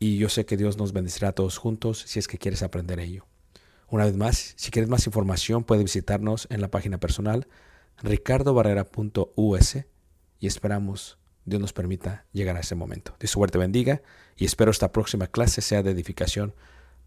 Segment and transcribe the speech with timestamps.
[0.00, 2.98] y yo sé que Dios nos bendecirá a todos juntos si es que quieres aprender
[2.98, 3.26] ello.
[3.88, 7.46] Una vez más, si quieres más información, puedes visitarnos en la página personal
[8.02, 9.76] ricardobarrera.us
[10.38, 13.14] y esperamos Dios nos permita llegar a ese momento.
[13.20, 14.02] Dios suerte bendiga
[14.36, 16.54] y espero esta próxima clase sea de edificación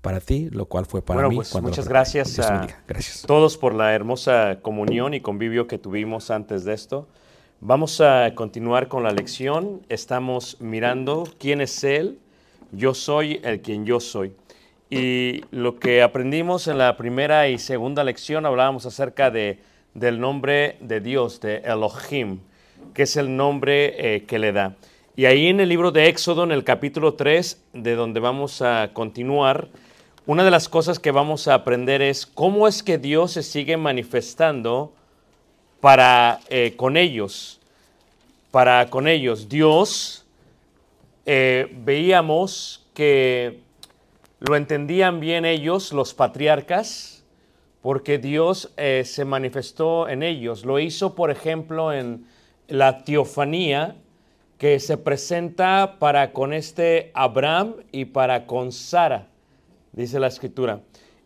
[0.02, 1.36] para ti, lo cual fue para Bueno, mí.
[1.38, 2.68] pues cuando muchas gracias a.
[2.88, 3.24] Gracias.
[3.26, 7.08] todos por la hermosa comunión y convivio que tuvimos antes de esto.
[7.62, 9.82] Vamos a continuar con la lección.
[9.88, 12.20] Estamos mirando quién es Él.
[12.76, 14.34] Yo soy el quien yo soy.
[14.90, 19.60] Y lo que aprendimos en la primera y segunda lección hablábamos acerca de,
[19.94, 22.40] del nombre de Dios, de Elohim,
[22.94, 24.76] que es el nombre eh, que le da.
[25.16, 28.90] Y ahí en el libro de Éxodo, en el capítulo 3, de donde vamos a
[28.94, 29.68] continuar,
[30.26, 33.78] una de las cosas que vamos a aprender es cómo es que Dios se sigue
[33.78, 34.94] manifestando
[35.80, 37.60] para eh, con ellos,
[38.50, 39.50] para con ellos.
[39.50, 40.23] Dios
[41.26, 43.62] eh, veíamos que
[44.40, 47.24] lo entendían bien ellos, los patriarcas,
[47.82, 50.66] porque Dios eh, se manifestó en ellos.
[50.66, 52.26] Lo hizo, por ejemplo, en
[52.68, 53.96] la teofanía
[54.58, 59.28] que se presenta para con este Abraham y para con Sara,
[59.92, 60.82] dice la escritura.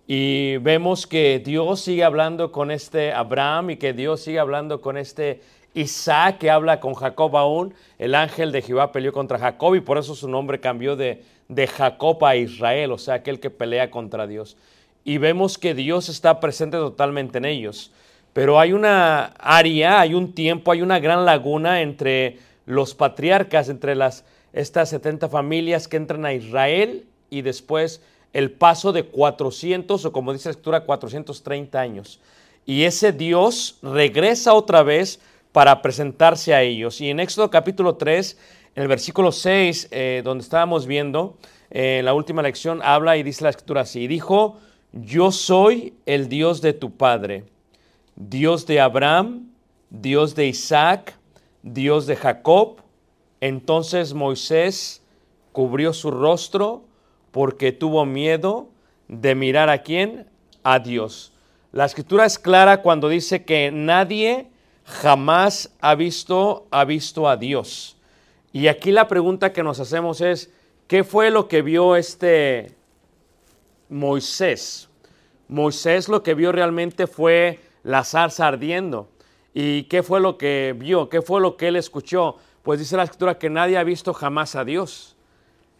[0.08, 4.98] Y vemos que Dios sigue hablando con este Abraham y que Dios sigue hablando con
[4.98, 5.42] este
[5.74, 9.98] Isaac que habla con Jacob aún, el ángel de Jehová peleó contra Jacob y por
[9.98, 14.28] eso su nombre cambió de, de Jacob a Israel, o sea, aquel que pelea contra
[14.28, 14.58] Dios.
[15.04, 17.92] Y vemos que Dios está presente totalmente en ellos.
[18.34, 23.96] Pero hay una área, hay un tiempo, hay una gran laguna entre los patriarcas, entre
[23.96, 28.02] las, estas 70 familias que entran a Israel y después
[28.34, 32.20] el paso de 400 o como dice la escritura, 430 años.
[32.66, 35.20] Y ese Dios regresa otra vez
[35.58, 37.02] para presentarse a ellos.
[37.02, 38.38] Y en Éxodo capítulo 3,
[38.76, 41.40] en el versículo 6, eh, donde estábamos viendo,
[41.72, 44.60] eh, la última lección habla y dice la escritura así, dijo,
[44.94, 47.46] yo soy el Dios de tu Padre,
[48.16, 49.50] Dios de Abraham,
[49.90, 51.18] Dios de Isaac,
[51.64, 52.84] Dios de Jacob.
[53.42, 55.02] Entonces Moisés
[55.54, 56.86] cubrió su rostro
[57.32, 58.70] porque tuvo miedo
[59.08, 60.28] de mirar a quién?
[60.62, 61.34] A Dios.
[61.72, 64.52] La escritura es clara cuando dice que nadie
[64.88, 67.98] jamás ha visto, ha visto a Dios.
[68.54, 70.52] Y aquí la pregunta que nos hacemos es,
[70.88, 72.72] ¿qué fue lo que vio este
[73.90, 74.90] Moisés?
[75.50, 79.10] Moisés lo que vio realmente fue la zarza ardiendo.
[79.54, 81.10] ¿Y qué fue lo que vio?
[81.10, 82.38] ¿Qué fue lo que él escuchó?
[82.64, 85.18] Pues dice la escritura que nadie ha visto jamás a Dios.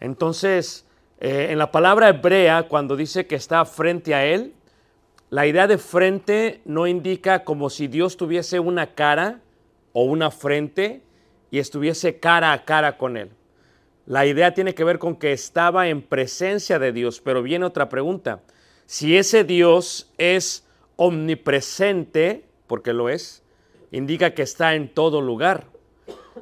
[0.00, 0.84] Entonces,
[1.20, 4.54] eh, en la palabra hebrea, cuando dice que está frente a él,
[5.30, 9.40] la idea de frente no indica como si Dios tuviese una cara
[9.92, 11.02] o una frente
[11.50, 13.30] y estuviese cara a cara con él.
[14.06, 17.90] La idea tiene que ver con que estaba en presencia de Dios, pero viene otra
[17.90, 18.40] pregunta.
[18.86, 20.66] Si ese Dios es
[20.96, 23.42] omnipresente, porque lo es,
[23.92, 25.66] indica que está en todo lugar.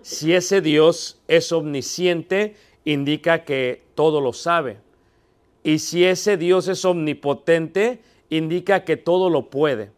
[0.02, 2.54] Si ese Dios es omnisciente,
[2.84, 4.78] indica que todo lo sabe.
[5.64, 8.00] Y si ese Dios es omnipotente,
[8.31, 9.90] indica que todo lo puede.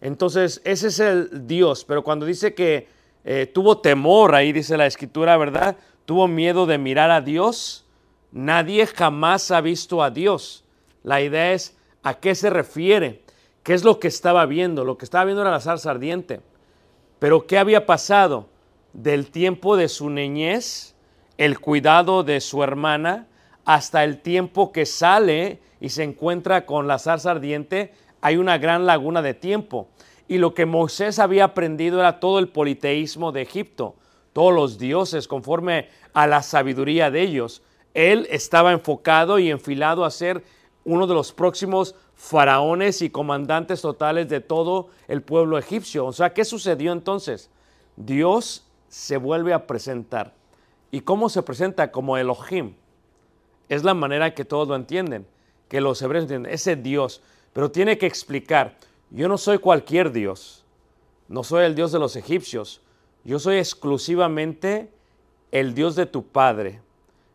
[0.00, 2.88] Entonces, ese es el Dios, pero cuando dice que
[3.24, 5.76] eh, tuvo temor, ahí dice la escritura, ¿verdad?
[6.04, 7.86] Tuvo miedo de mirar a Dios.
[8.30, 10.64] Nadie jamás ha visto a Dios.
[11.02, 13.22] La idea es a qué se refiere,
[13.62, 14.84] qué es lo que estaba viendo.
[14.84, 16.40] Lo que estaba viendo era la zarza ardiente.
[17.18, 18.48] Pero ¿qué había pasado?
[18.92, 20.94] Del tiempo de su niñez,
[21.38, 23.26] el cuidado de su hermana,
[23.64, 27.92] hasta el tiempo que sale y se encuentra con la zarza ardiente,
[28.22, 29.88] hay una gran laguna de tiempo.
[30.26, 33.94] Y lo que Moisés había aprendido era todo el politeísmo de Egipto,
[34.32, 37.60] todos los dioses conforme a la sabiduría de ellos.
[37.92, 40.42] Él estaba enfocado y enfilado a ser
[40.86, 46.06] uno de los próximos faraones y comandantes totales de todo el pueblo egipcio.
[46.06, 47.50] O sea, ¿qué sucedió entonces?
[47.96, 50.32] Dios se vuelve a presentar.
[50.90, 51.92] ¿Y cómo se presenta?
[51.92, 52.72] Como Elohim.
[53.68, 55.26] Es la manera que todos lo entienden,
[55.74, 56.52] que los hebreos entienden.
[56.52, 57.20] Ese Dios.
[57.52, 58.76] Pero tiene que explicar,
[59.10, 60.64] yo no soy cualquier Dios.
[61.26, 62.80] No soy el Dios de los egipcios.
[63.24, 64.88] Yo soy exclusivamente
[65.50, 66.80] el Dios de tu Padre,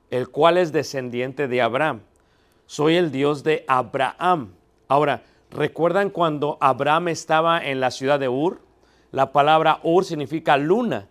[0.09, 1.99] el cual es descendiente de Abraham.
[2.65, 4.53] Soy el Dios de Abraham.
[4.87, 8.61] Ahora, ¿recuerdan cuando Abraham estaba en la ciudad de Ur?
[9.11, 11.09] La palabra Ur significa luna,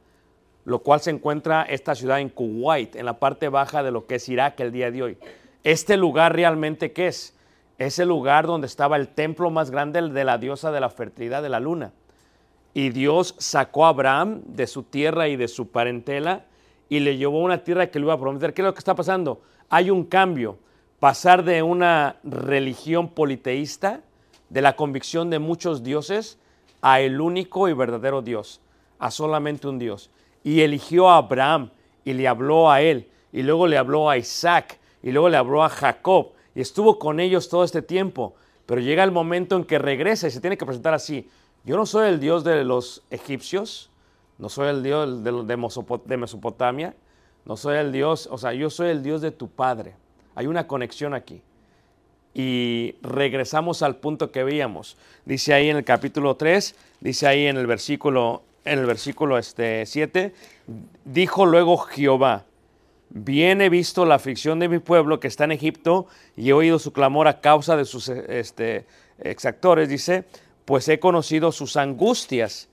[0.65, 4.15] lo cual se encuentra esta ciudad en Kuwait, en la parte baja de lo que
[4.15, 5.19] es Irak el día de hoy.
[5.65, 7.37] Este lugar realmente qué es?
[7.79, 11.43] Es el lugar donde estaba el templo más grande de la diosa de la fertilidad
[11.43, 11.93] de la luna.
[12.75, 16.45] Y Dios sacó a Abraham de su tierra y de su parentela
[16.89, 18.55] y le llevó una tierra que le iba a prometer.
[18.55, 19.41] ¿Qué es lo que está pasando?
[19.69, 20.59] Hay un cambio.
[21.01, 24.01] Pasar de una religión politeísta,
[24.49, 26.39] de la convicción de muchos dioses,
[26.83, 28.61] a el único y verdadero Dios,
[28.99, 30.11] a solamente un Dios.
[30.43, 31.71] Y eligió a Abraham
[32.05, 35.65] y le habló a él, y luego le habló a Isaac, y luego le habló
[35.65, 38.35] a Jacob, y estuvo con ellos todo este tiempo.
[38.67, 41.29] Pero llega el momento en que regresa y se tiene que presentar así.
[41.65, 43.91] Yo no soy el Dios de los egipcios,
[44.39, 45.57] no soy el Dios de,
[46.17, 46.95] Mesopotamia,
[47.45, 49.95] no soy el Dios, o sea, yo soy el Dios de tu Padre.
[50.35, 51.43] Hay una conexión aquí.
[52.35, 54.97] Y regresamos al punto que veíamos.
[55.25, 59.87] Dice ahí en el capítulo 3, dice ahí en el versículo, en el versículo este,
[59.87, 60.35] 7,
[61.05, 62.45] dijo luego Jehová,
[63.11, 66.79] bien he visto la aflicción de mi pueblo que está en Egipto y he oído
[66.79, 68.87] su clamor a causa de sus este,
[69.19, 70.25] exactores, dice,
[70.65, 72.69] pues he conocido sus angustias.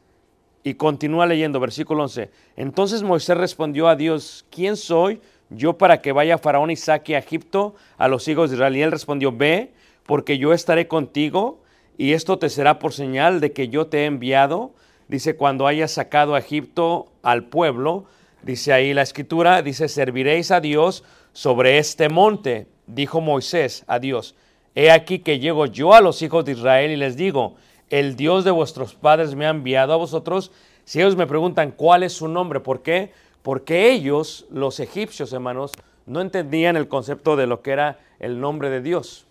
[0.63, 2.31] Y continúa leyendo, versículo 11.
[2.55, 7.19] Entonces Moisés respondió a Dios, ¿quién soy yo para que vaya Faraón y saque a
[7.19, 8.75] Egipto a los hijos de Israel?
[8.75, 9.73] Y él respondió, ve,
[10.07, 11.61] porque yo estaré contigo,
[11.97, 14.73] y esto te será por señal de que yo te he enviado.
[15.07, 18.05] Dice, cuando hayas sacado a Egipto al pueblo,
[18.45, 24.35] dice ahí la escritura, dice, serviréis a Dios sobre este monte, dijo Moisés a Dios.
[24.75, 27.55] He aquí que llego yo a los hijos de Israel y les digo,
[27.89, 30.51] el Dios de vuestros padres me ha enviado a vosotros,
[30.87, 33.11] Si ellos me preguntan cuál es su nombre, ¿por qué?
[33.41, 35.71] Porque ellos, los egipcios, hermanos,
[36.05, 39.25] no entendían el concepto de lo que era el nombre de Dios.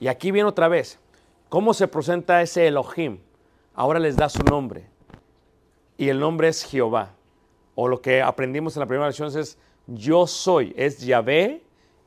[0.00, 0.98] Y aquí viene otra vez,
[1.50, 3.18] ¿cómo se presenta ese Elohim?
[3.74, 4.86] Ahora les da su nombre.
[5.98, 7.13] Y el nombre es Jehová.
[7.74, 11.62] O lo que aprendimos en la primera lección es yo soy, es Yahvé,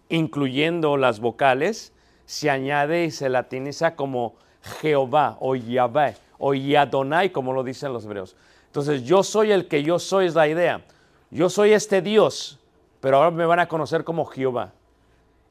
[0.09, 1.93] incluyendo las vocales,
[2.25, 4.35] se añade y se latiniza como
[4.81, 8.35] Jehová o Yahvé o Yadonai, como lo dicen los hebreos.
[8.67, 10.85] Entonces, yo soy el que yo soy es la idea.
[11.29, 12.59] Yo soy este Dios,
[12.99, 14.73] pero ahora me van a conocer como Jehová.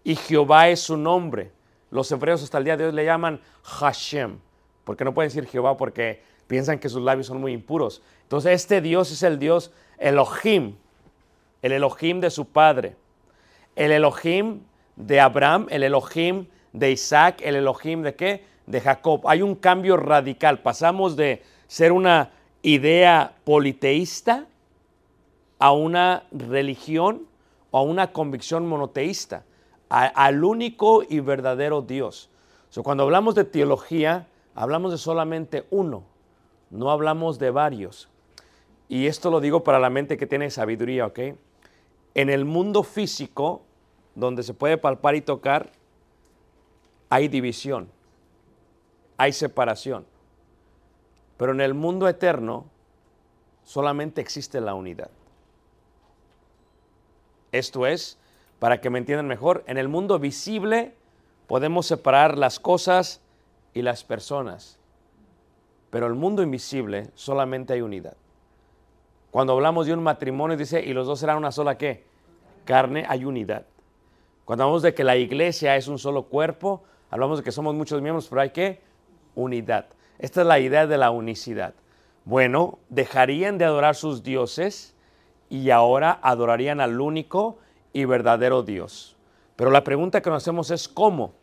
[0.05, 1.51] Y Jehová es su nombre.
[1.91, 4.39] Los hebreos hasta el día de hoy le llaman Hashem,
[4.85, 8.03] porque no pueden decir Jehová porque piensan que sus labios son muy impuros.
[8.23, 10.77] Entonces, este Dios es el Dios Elohim,
[11.63, 12.97] el Elohim de su padre,
[13.75, 14.61] el Elohim
[14.97, 18.45] de Abraham, el Elohim de Isaac, el Elohim de qué?
[18.67, 19.23] De Jacob.
[19.27, 20.61] Hay un cambio radical.
[20.61, 22.31] Pasamos de ser una
[22.63, 24.47] idea politeísta
[25.59, 27.27] a una religión
[27.71, 29.45] o a una convicción monoteísta,
[29.89, 32.29] al único y verdadero Dios.
[32.71, 36.03] So, cuando hablamos de teología, hablamos de solamente uno,
[36.71, 38.09] no hablamos de varios.
[38.89, 41.19] Y esto lo digo para la mente que tiene sabiduría, ¿ok?
[42.15, 43.63] En el mundo físico,
[44.15, 45.71] donde se puede palpar y tocar,
[47.09, 47.89] hay división,
[49.17, 50.07] hay separación.
[51.37, 52.67] Pero en el mundo eterno
[53.65, 55.11] solamente existe la unidad.
[57.53, 58.19] Esto es,
[58.59, 60.95] para que me entiendan mejor, en el mundo visible
[61.47, 63.21] podemos separar las cosas
[63.75, 64.79] y las personas,
[65.91, 68.17] pero en el mundo invisible solamente hay unidad.
[69.31, 72.05] Cuando hablamos de un matrimonio, dice, y los dos serán una sola qué?
[72.65, 73.67] Carne, hay unidad.
[74.45, 78.01] Cuando hablamos de que la iglesia es un solo cuerpo, hablamos de que somos muchos
[78.01, 78.81] miembros, pero hay qué?
[79.35, 79.87] Unidad.
[80.19, 81.75] Esta es la idea de la unicidad.
[82.25, 84.95] Bueno, dejarían de adorar sus dioses
[85.49, 87.59] y ahora adorarían al único
[87.93, 89.17] y verdadero Dios.
[89.57, 91.35] Pero la pregunta que nos hacemos es ¿cómo?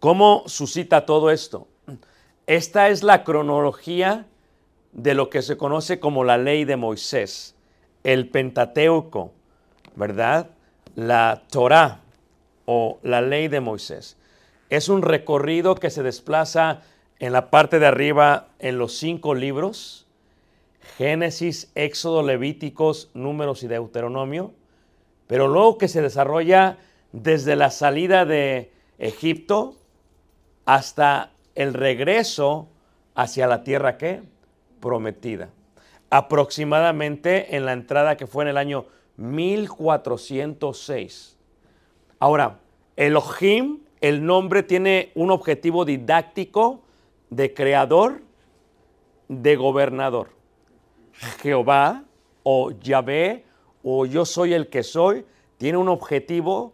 [0.00, 1.66] ¿Cómo suscita todo esto?
[2.46, 4.26] Esta es la cronología
[4.98, 7.54] de lo que se conoce como la ley de Moisés,
[8.02, 9.32] el Pentateuco,
[9.94, 10.50] ¿verdad?
[10.96, 12.00] La Torá
[12.66, 14.16] o la ley de Moisés.
[14.70, 16.82] Es un recorrido que se desplaza
[17.20, 20.06] en la parte de arriba en los cinco libros,
[20.96, 24.52] Génesis, Éxodo, Levíticos, Números y Deuteronomio,
[25.28, 26.76] pero luego que se desarrolla
[27.12, 29.76] desde la salida de Egipto
[30.64, 32.68] hasta el regreso
[33.14, 34.22] hacia la tierra que
[34.80, 35.50] prometida.
[36.10, 41.36] Aproximadamente en la entrada que fue en el año 1406.
[42.18, 42.60] Ahora,
[42.96, 46.80] Elohim, el nombre tiene un objetivo didáctico
[47.30, 48.22] de creador,
[49.28, 50.30] de gobernador.
[51.42, 52.04] Jehová
[52.42, 53.44] o Yahvé
[53.82, 55.26] o yo soy el que soy,
[55.58, 56.72] tiene un objetivo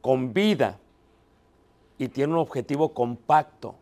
[0.00, 0.78] con vida
[1.98, 3.76] y tiene un objetivo compacto.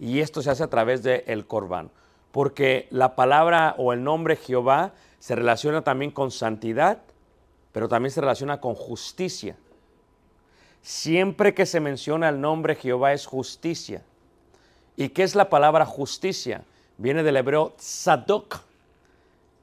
[0.00, 1.90] Y esto se hace a través del el corbán.
[2.36, 6.98] Porque la palabra o el nombre Jehová se relaciona también con santidad,
[7.72, 9.56] pero también se relaciona con justicia.
[10.82, 14.02] Siempre que se menciona el nombre Jehová es justicia.
[14.98, 16.62] ¿Y qué es la palabra justicia?
[16.98, 18.60] Viene del hebreo tzadok.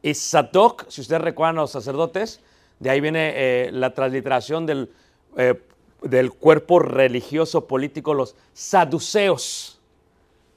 [0.02, 2.42] Y tzadok, si ustedes recuerdan a los sacerdotes,
[2.80, 4.92] de ahí viene eh, la transliteración del,
[5.38, 5.62] eh,
[6.02, 9.80] del cuerpo religioso político, los saduceos.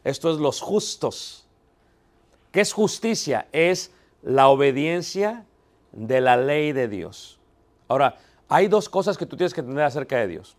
[0.02, 1.45] Esto es los justos.
[2.56, 3.48] ¿Qué es justicia?
[3.52, 3.90] Es
[4.22, 5.44] la obediencia
[5.92, 7.38] de la ley de Dios.
[7.86, 8.16] Ahora,
[8.48, 10.56] hay dos cosas que tú tienes que entender acerca de Dios.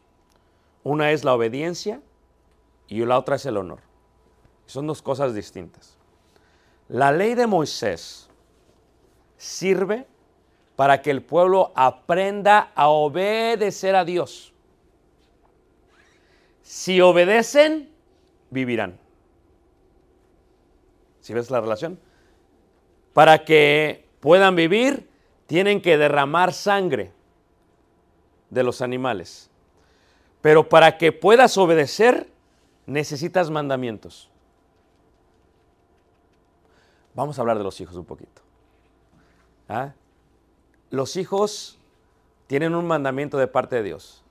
[0.84, 2.00] Una es la obediencia
[2.88, 3.80] y la otra es el honor.
[4.68, 5.98] Son dos cosas distintas.
[6.88, 8.30] La ley de Moisés
[9.36, 10.06] sirve
[10.76, 14.54] para que el pueblo aprenda a obedecer a Dios.
[16.62, 17.90] Si obedecen,
[18.52, 19.00] vivirán.
[21.28, 22.00] ¿Sí ves la relación?
[23.12, 25.10] Para que puedan vivir,
[25.46, 27.12] tienen que derramar sangre
[28.50, 29.50] de los animales.
[30.40, 32.32] Pero para que puedas obedecer,
[32.86, 34.30] necesitas mandamientos.
[37.14, 38.42] Vamos a hablar de los hijos un poquito.
[39.68, 39.92] ¿Ah?
[40.92, 41.78] Los hijos
[42.48, 44.24] tienen un mandamiento de parte de Dios,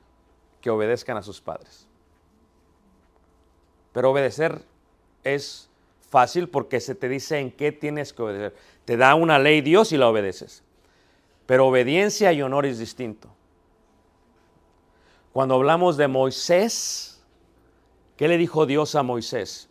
[0.63, 1.87] que obedezcan a sus padres.
[3.93, 4.65] Pero obedecer
[5.25, 5.69] es
[6.17, 8.57] fácil porque se te dice en qué tienes que obedecer.
[8.87, 10.63] Te da una ley Dios y la obedeces.
[11.45, 13.29] Pero obediencia y honor es distinto.
[15.35, 17.23] Cuando hablamos de Moisés,
[18.17, 19.69] ¿qué le dijo Dios a Moisés?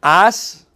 [0.00, 0.66] Haz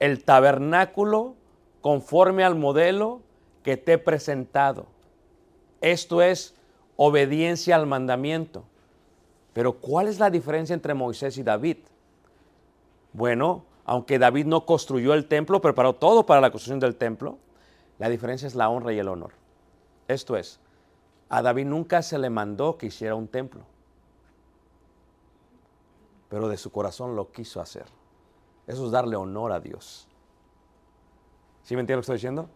[0.00, 1.34] el tabernáculo
[1.82, 3.20] conforme al modelo
[3.62, 4.86] que te he presentado.
[5.82, 6.54] Esto es
[6.96, 8.64] obediencia al mandamiento.
[9.52, 11.76] Pero ¿cuál es la diferencia entre Moisés y David?
[13.12, 17.38] Bueno, aunque David no construyó el templo, preparó todo para la construcción del templo,
[17.98, 19.32] la diferencia es la honra y el honor.
[20.08, 20.60] Esto es,
[21.28, 23.62] a David nunca se le mandó que hiciera un templo,
[26.28, 27.86] pero de su corazón lo quiso hacer.
[28.66, 30.08] Eso es darle honor a Dios.
[31.62, 32.48] ¿Sí me entiende lo que estoy diciendo?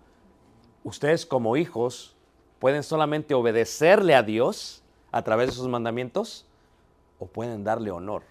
[0.84, 2.16] Ustedes como hijos
[2.58, 6.46] pueden solamente obedecerle a Dios a través de sus mandamientos
[7.18, 8.22] o pueden darle honor,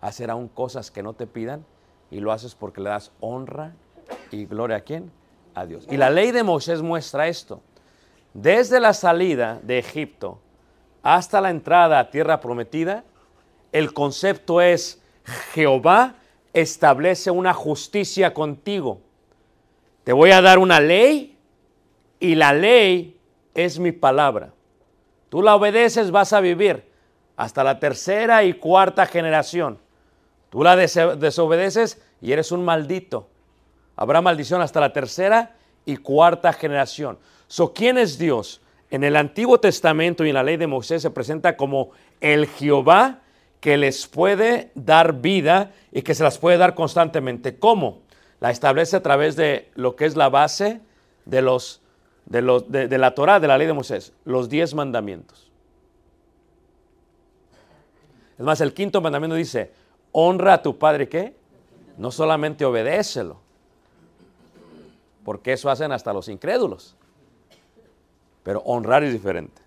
[0.00, 1.64] hacer aún cosas que no te pidan
[2.12, 3.72] y lo haces porque le das honra
[4.30, 5.10] y gloria a quién?
[5.54, 5.86] A Dios.
[5.90, 7.62] Y la ley de Moisés muestra esto.
[8.34, 10.38] Desde la salida de Egipto
[11.02, 13.02] hasta la entrada a tierra prometida,
[13.72, 15.02] el concepto es
[15.54, 16.16] Jehová
[16.52, 19.00] establece una justicia contigo.
[20.04, 21.38] Te voy a dar una ley
[22.20, 23.18] y la ley
[23.54, 24.52] es mi palabra.
[25.30, 26.84] Tú la obedeces, vas a vivir
[27.36, 29.78] hasta la tercera y cuarta generación.
[30.52, 33.30] Tú la desobedeces y eres un maldito.
[33.96, 37.18] Habrá maldición hasta la tercera y cuarta generación.
[37.46, 38.60] So, ¿quién es Dios?
[38.90, 43.20] En el Antiguo Testamento y en la ley de Moisés se presenta como el Jehová
[43.60, 47.58] que les puede dar vida y que se las puede dar constantemente.
[47.58, 48.02] ¿Cómo?
[48.38, 50.82] La establece a través de lo que es la base
[51.24, 51.80] de, los,
[52.26, 55.50] de, de, de la Torah, de la ley de Moisés, los diez mandamientos.
[58.36, 59.80] Es más, el quinto mandamiento dice,
[60.12, 61.34] honra a tu padre, ¿qué?
[61.96, 63.38] No solamente obedécelo,
[65.24, 66.96] porque eso hacen hasta los incrédulos.
[68.42, 69.62] Pero honrar es diferente.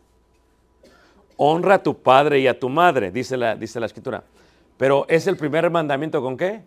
[1.38, 4.24] Honra a tu padre y a tu madre, dice la, dice la escritura.
[4.78, 6.64] Pero es el primer mandamiento con qué?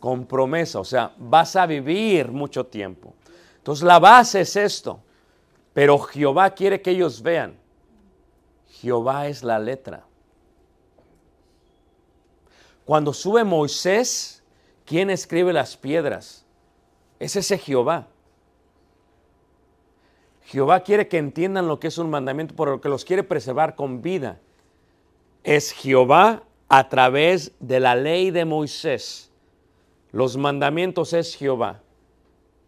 [0.00, 3.14] Con promesa, o sea, vas a vivir mucho tiempo.
[3.58, 5.00] Entonces la base es esto.
[5.72, 7.56] Pero Jehová quiere que ellos vean.
[8.68, 10.04] Jehová es la letra.
[12.84, 14.42] Cuando sube Moisés,
[14.84, 16.44] ¿quién escribe las piedras?
[17.18, 18.08] Es ese Jehová.
[20.44, 23.74] Jehová quiere que entiendan lo que es un mandamiento, por lo que los quiere preservar
[23.74, 24.40] con vida.
[25.44, 29.30] Es Jehová a través de la ley de Moisés.
[30.10, 31.80] Los mandamientos es Jehová.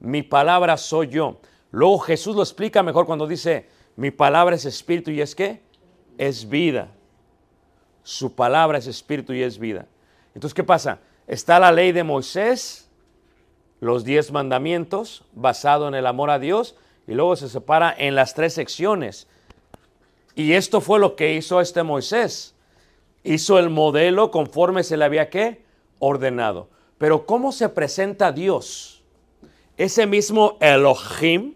[0.00, 1.40] Mi palabra soy yo.
[1.70, 5.60] Luego Jesús lo explica mejor cuando dice, mi palabra es espíritu y es qué?
[6.16, 6.88] Es vida.
[8.02, 9.86] Su palabra es espíritu y es vida.
[10.34, 11.00] Entonces, ¿qué pasa?
[11.26, 12.90] Está la ley de Moisés,
[13.80, 18.34] los diez mandamientos, basado en el amor a Dios, y luego se separa en las
[18.34, 19.28] tres secciones.
[20.34, 22.54] Y esto fue lo que hizo este Moisés.
[23.22, 25.64] Hizo el modelo conforme se le había ¿qué?
[25.98, 26.68] ordenado.
[26.98, 29.02] Pero ¿cómo se presenta Dios?
[29.76, 31.54] Ese mismo Elohim,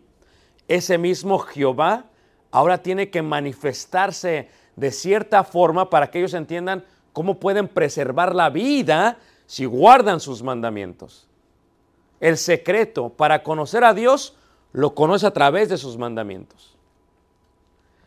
[0.66, 2.06] ese mismo Jehová,
[2.50, 6.84] ahora tiene que manifestarse de cierta forma para que ellos entiendan
[7.18, 11.26] cómo pueden preservar la vida si guardan sus mandamientos.
[12.20, 14.36] El secreto para conocer a Dios
[14.72, 16.76] lo conoce a través de sus mandamientos.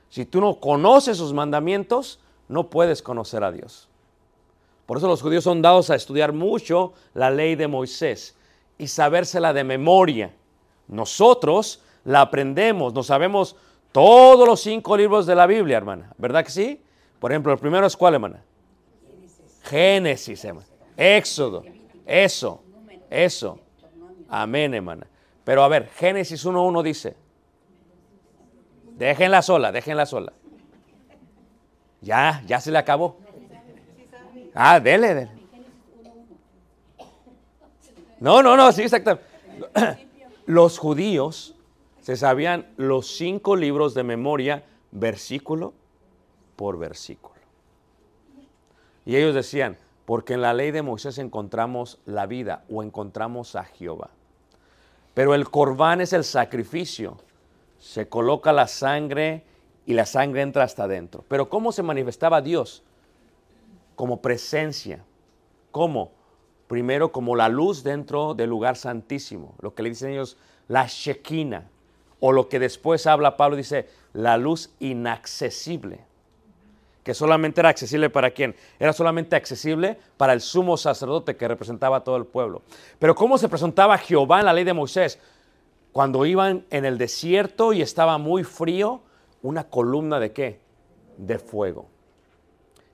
[0.07, 3.89] Si tú no conoces sus mandamientos, no puedes conocer a Dios.
[4.85, 8.37] Por eso los judíos son dados a estudiar mucho la ley de Moisés
[8.77, 10.33] y sabérsela de memoria.
[10.87, 13.57] Nosotros la aprendemos, nos sabemos
[13.91, 16.13] todos los cinco libros de la Biblia, hermana.
[16.17, 16.81] ¿Verdad que sí?
[17.19, 18.41] Por ejemplo, el primero es cuál, hermana?
[19.63, 20.67] Génesis, hermana.
[20.97, 21.63] Éxodo.
[22.05, 22.63] Eso.
[23.09, 23.59] Eso.
[24.29, 25.07] Amén, hermana.
[25.43, 27.15] Pero a ver, Génesis 1.1 dice,
[28.97, 30.33] déjenla sola, déjenla sola.
[32.01, 33.17] Ya, ya se le acabó.
[34.53, 35.31] Ah, dele, dele.
[38.19, 39.25] No, no, no, sí, exactamente.
[40.45, 41.55] Los judíos
[42.01, 45.73] se sabían los cinco libros de memoria, versículo
[46.55, 47.30] por versículo.
[49.05, 53.63] Y ellos decían, porque en la ley de Moisés encontramos la vida o encontramos a
[53.63, 54.09] Jehová.
[55.13, 57.17] Pero el corbán es el sacrificio.
[57.79, 59.43] Se coloca la sangre
[59.85, 61.23] y la sangre entra hasta adentro.
[61.27, 62.83] Pero ¿cómo se manifestaba Dios?
[63.95, 65.03] Como presencia.
[65.71, 66.11] ¿Cómo?
[66.67, 69.55] Primero como la luz dentro del lugar santísimo.
[69.61, 70.37] Lo que le dicen ellos,
[70.67, 71.69] la Shekinah.
[72.19, 76.05] O lo que después habla Pablo, dice, la luz inaccesible.
[77.03, 78.55] Que solamente era accesible para quién?
[78.79, 82.61] Era solamente accesible para el sumo sacerdote que representaba a todo el pueblo.
[82.99, 85.19] Pero ¿cómo se presentaba Jehová en la ley de Moisés?
[85.91, 89.01] Cuando iban en el desierto y estaba muy frío,
[89.41, 90.59] una columna de qué?
[91.17, 91.87] De fuego.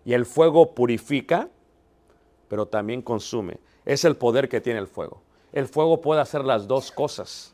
[0.05, 1.49] Y el fuego purifica,
[2.47, 3.59] pero también consume.
[3.85, 5.21] Es el poder que tiene el fuego.
[5.51, 7.53] El fuego puede hacer las dos cosas.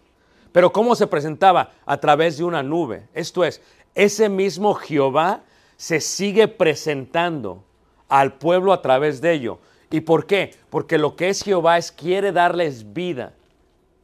[0.52, 1.72] Pero ¿cómo se presentaba?
[1.86, 3.08] A través de una nube.
[3.14, 3.62] Esto es,
[3.96, 5.42] ese mismo Jehová
[5.84, 7.66] se sigue presentando
[8.08, 9.60] al pueblo a través de ello.
[9.92, 10.56] ¿Y por qué?
[10.70, 13.34] Porque lo que es Jehová es quiere darles vida.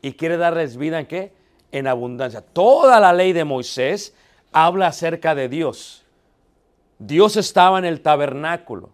[0.01, 1.31] ¿Y quiere darles vida en qué?
[1.71, 2.41] En abundancia.
[2.41, 4.13] Toda la ley de Moisés
[4.51, 6.03] habla acerca de Dios.
[6.97, 8.89] Dios estaba en el tabernáculo.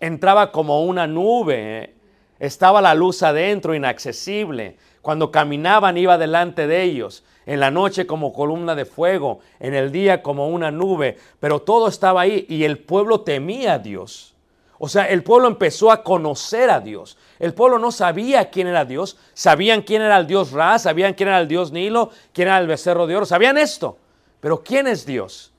[0.00, 1.82] Entraba como una nube.
[1.82, 1.94] ¿eh?
[2.38, 4.78] Estaba la luz adentro, inaccesible.
[5.02, 7.22] Cuando caminaban iba delante de ellos.
[7.46, 9.40] En la noche como columna de fuego.
[9.58, 11.16] En el día como una nube.
[11.38, 14.34] Pero todo estaba ahí y el pueblo temía a Dios.
[14.78, 17.18] O sea, el pueblo empezó a conocer a Dios.
[17.38, 19.18] El pueblo no sabía quién era Dios.
[19.34, 22.66] Sabían quién era el Dios Ra, sabían quién era el Dios Nilo, quién era el
[22.66, 23.26] becerro de oro.
[23.26, 23.98] Sabían esto.
[24.40, 25.52] Pero ¿quién es Dios?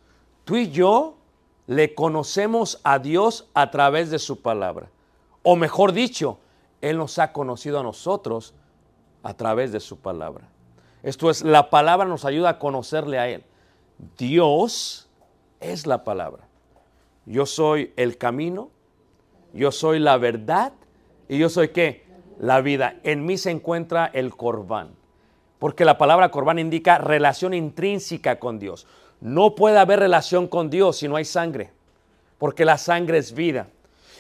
[0.44, 1.18] Tú y yo
[1.68, 4.90] le conocemos a Dios a través de su palabra.
[5.44, 6.40] O mejor dicho,
[6.82, 8.54] Él nos ha conocido a nosotros
[9.24, 10.51] a través de su palabra.
[11.04, 13.44] Esto es, la palabra nos ayuda a conocerle a Él.
[14.18, 15.10] Dios
[15.60, 16.48] es la palabra.
[17.26, 18.70] Yo soy el camino,
[19.54, 20.74] yo soy la verdad
[21.28, 22.06] y yo soy qué?
[22.40, 22.96] La vida.
[23.04, 24.90] En mí se encuentra el corbán.
[25.60, 28.88] Porque la palabra corbán indica relación intrínseca con Dios.
[29.20, 31.70] No puede haber relación con Dios si no hay sangre,
[32.40, 33.68] porque la sangre es vida.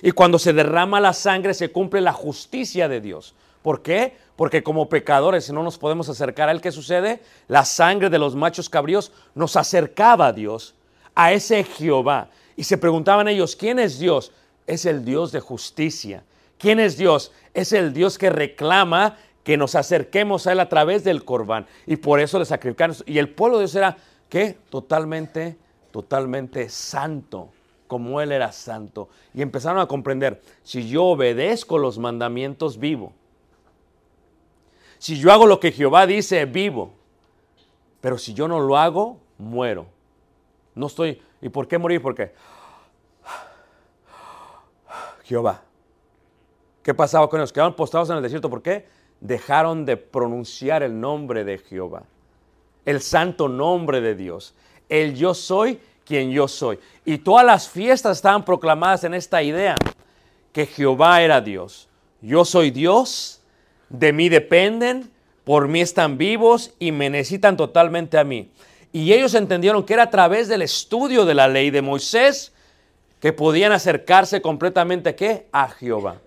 [0.03, 3.33] Y cuando se derrama la sangre se cumple la justicia de Dios.
[3.63, 4.17] ¿Por qué?
[4.35, 6.61] Porque como pecadores no nos podemos acercar a Él.
[6.61, 7.21] ¿Qué sucede?
[7.47, 10.75] La sangre de los machos cabríos nos acercaba a Dios,
[11.15, 12.29] a ese Jehová.
[12.55, 14.31] Y se preguntaban ellos, ¿quién es Dios?
[14.67, 16.23] Es el Dios de justicia.
[16.57, 17.31] ¿Quién es Dios?
[17.53, 21.65] Es el Dios que reclama que nos acerquemos a Él a través del corbán.
[21.85, 22.95] Y por eso le sacrificaron.
[23.05, 23.97] Y el pueblo de Dios era,
[24.29, 24.57] ¿qué?
[24.69, 25.57] Totalmente,
[25.91, 27.49] totalmente santo,
[27.87, 29.09] como Él era santo.
[29.33, 33.13] Y empezaron a comprender, si yo obedezco los mandamientos, vivo.
[35.01, 36.93] Si yo hago lo que Jehová dice, vivo.
[38.01, 39.87] Pero si yo no lo hago, muero.
[40.75, 41.19] No estoy.
[41.41, 42.03] ¿Y por qué morir?
[42.03, 42.35] Porque
[45.23, 45.63] Jehová.
[46.83, 47.51] ¿Qué pasaba con ellos?
[47.51, 48.47] Quedaron postrados en el desierto.
[48.47, 48.85] ¿Por qué?
[49.19, 52.03] Dejaron de pronunciar el nombre de Jehová.
[52.85, 54.53] El santo nombre de Dios.
[54.87, 56.77] El yo soy quien yo soy.
[57.05, 59.77] Y todas las fiestas estaban proclamadas en esta idea.
[60.53, 61.89] Que Jehová era Dios.
[62.21, 63.40] Yo soy Dios.
[63.91, 65.11] De mí dependen.
[65.43, 68.51] Por mí están vivos y me necesitan totalmente a mí.
[68.93, 72.53] Y ellos entendieron que era a través del estudio de la ley de Moisés
[73.19, 75.47] que podían acercarse completamente ¿a qué?
[75.51, 76.17] A Jehová.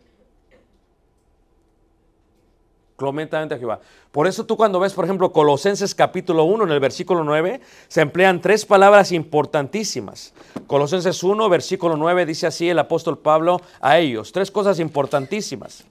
[2.96, 3.80] Completamente a Jehová.
[4.12, 8.00] Por eso tú cuando ves, por ejemplo, Colosenses capítulo 1, en el versículo 9, se
[8.00, 10.32] emplean tres palabras importantísimas.
[10.68, 14.30] Colosenses 1, versículo 9, dice así el apóstol Pablo a ellos.
[14.30, 15.84] Tres cosas importantísimas.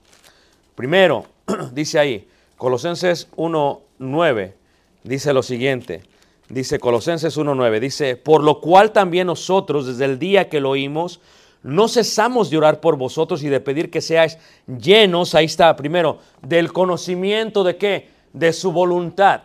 [0.75, 1.25] Primero,
[1.73, 2.27] dice ahí,
[2.57, 4.55] Colosenses 1, 9,
[5.03, 6.03] dice lo siguiente.
[6.49, 11.19] Dice Colosenses 1.9, dice, por lo cual también nosotros desde el día que lo oímos,
[11.63, 16.19] no cesamos de orar por vosotros y de pedir que seáis llenos, ahí está, primero,
[16.41, 18.09] del conocimiento de qué?
[18.33, 19.43] De su voluntad.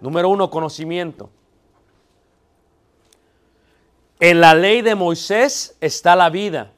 [0.00, 1.30] Número uno, conocimiento.
[4.20, 6.72] En la ley de Moisés está la vida.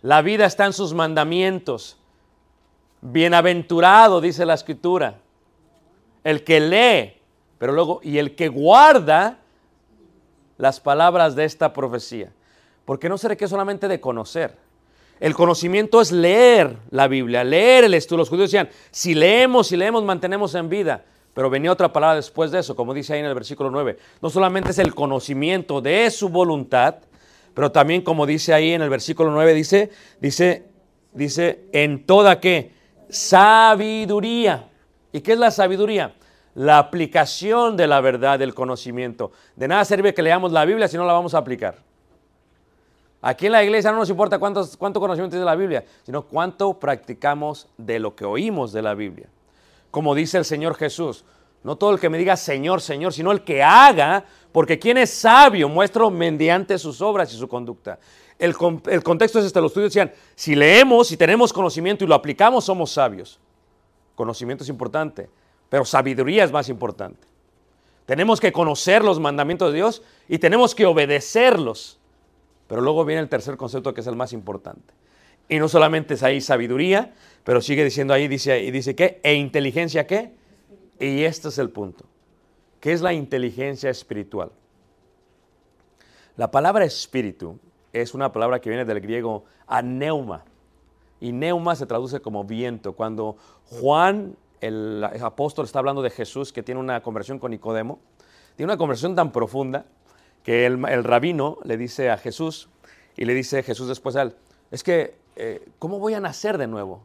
[0.00, 1.98] La vida está en sus mandamientos.
[3.02, 5.18] Bienaventurado, dice la escritura,
[6.24, 7.20] el que lee,
[7.58, 9.38] pero luego, y el que guarda
[10.56, 12.32] las palabras de esta profecía.
[12.84, 14.56] Porque no se requiere solamente de conocer.
[15.18, 18.18] El conocimiento es leer la Biblia, leer el estudio.
[18.18, 21.04] Los judíos decían, si leemos, si leemos, mantenemos en vida.
[21.34, 23.98] Pero venía otra palabra después de eso, como dice ahí en el versículo 9.
[24.20, 26.96] No solamente es el conocimiento de su voluntad,
[27.54, 30.64] pero también como dice ahí en el versículo 9, dice, dice,
[31.12, 32.72] dice, en toda qué?
[33.12, 34.68] Sabiduría.
[35.12, 36.14] ¿Y qué es la sabiduría?
[36.54, 39.32] La aplicación de la verdad, del conocimiento.
[39.54, 41.76] De nada sirve que leamos la Biblia si no la vamos a aplicar.
[43.20, 46.72] Aquí en la iglesia no nos importa cuántos, cuánto conocimiento tiene la Biblia, sino cuánto
[46.80, 49.28] practicamos de lo que oímos de la Biblia.
[49.90, 51.24] Como dice el Señor Jesús,
[51.62, 55.10] no todo el que me diga Señor, Señor, sino el que haga, porque quien es
[55.10, 57.98] sabio muestra mediante sus obras y su conducta.
[58.38, 58.54] El,
[58.86, 62.64] el contexto es este, los estudios decían, si leemos, si tenemos conocimiento y lo aplicamos,
[62.64, 63.38] somos sabios.
[64.14, 65.30] Conocimiento es importante,
[65.68, 67.26] pero sabiduría es más importante.
[68.06, 71.98] Tenemos que conocer los mandamientos de Dios y tenemos que obedecerlos.
[72.66, 74.94] Pero luego viene el tercer concepto que es el más importante.
[75.48, 77.14] Y no solamente es ahí sabiduría,
[77.44, 80.32] pero sigue diciendo ahí, dice, y dice qué, e inteligencia qué.
[80.98, 82.04] Y este es el punto.
[82.80, 84.50] ¿Qué es la inteligencia espiritual?
[86.36, 87.58] La palabra espíritu
[87.92, 90.44] es una palabra que viene del griego aneuma.
[91.20, 92.94] Y neuma se traduce como viento.
[92.94, 93.36] Cuando
[93.70, 98.00] Juan, el apóstol, está hablando de Jesús, que tiene una conversión con Nicodemo,
[98.56, 99.86] tiene una conversión tan profunda
[100.42, 102.68] que el, rabino le dice a Jesús,
[103.16, 104.34] y le dice Jesús después a él,
[104.70, 107.02] es que, eh, ¿cómo voy a nacer de nuevo?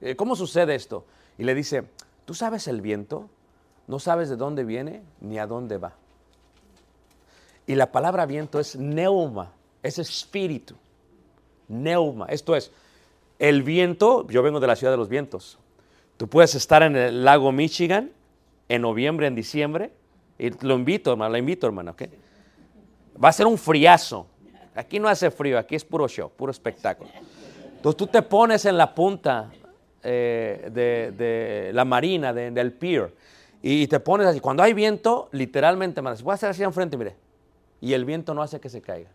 [0.00, 1.04] Eh, ¿Cómo sucede esto?
[1.38, 1.84] Y le dice,
[2.24, 3.28] ¿tú sabes el viento?
[3.86, 5.94] No sabes de dónde viene ni a dónde va.
[7.66, 9.52] Y la palabra viento es neuma,
[9.84, 10.74] es espíritu.
[11.68, 12.72] Neuma, esto es,
[13.38, 15.58] el viento, yo vengo de la ciudad de los vientos.
[16.16, 18.10] Tú puedes estar en el lago Michigan
[18.68, 19.92] en noviembre, en diciembre,
[20.38, 22.02] y lo invito, hermano, la invito, hermano, ¿ok?
[23.22, 24.26] Va a ser un friazo.
[24.74, 27.10] Aquí no hace frío, aquí es puro show, puro espectáculo.
[27.76, 29.50] Entonces tú te pones en la punta
[30.02, 33.12] eh, de, la marina, de- del pier,
[33.62, 34.40] y te pones así.
[34.40, 37.14] Cuando hay viento, literalmente, hermano, voy a hacer así enfrente, mire,
[37.80, 39.10] y el viento no hace que se caiga.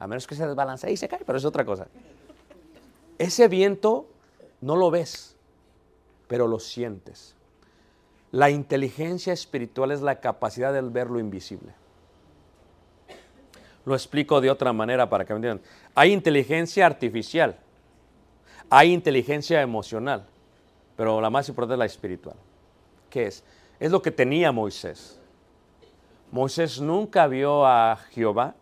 [0.00, 1.86] A menos que se desbalancee y se cae, pero es otra cosa.
[3.18, 4.08] Ese viento
[4.62, 5.36] no lo ves,
[6.26, 7.36] pero lo sientes.
[8.32, 11.72] La inteligencia espiritual es la capacidad de ver lo invisible.
[13.84, 15.66] Lo explico de otra manera para que me entiendan.
[15.94, 17.58] Hay inteligencia artificial,
[18.70, 20.26] hay inteligencia emocional,
[20.96, 22.36] pero la más importante es la espiritual.
[23.10, 23.44] ¿Qué es?
[23.78, 25.18] Es lo que tenía Moisés.
[26.30, 28.54] Moisés nunca vio a Jehová,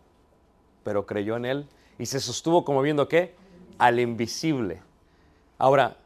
[0.89, 1.67] pero creyó en él
[1.99, 3.35] y se sostuvo como viendo qué?
[3.77, 4.81] Al invisible.
[5.59, 5.97] Ahora,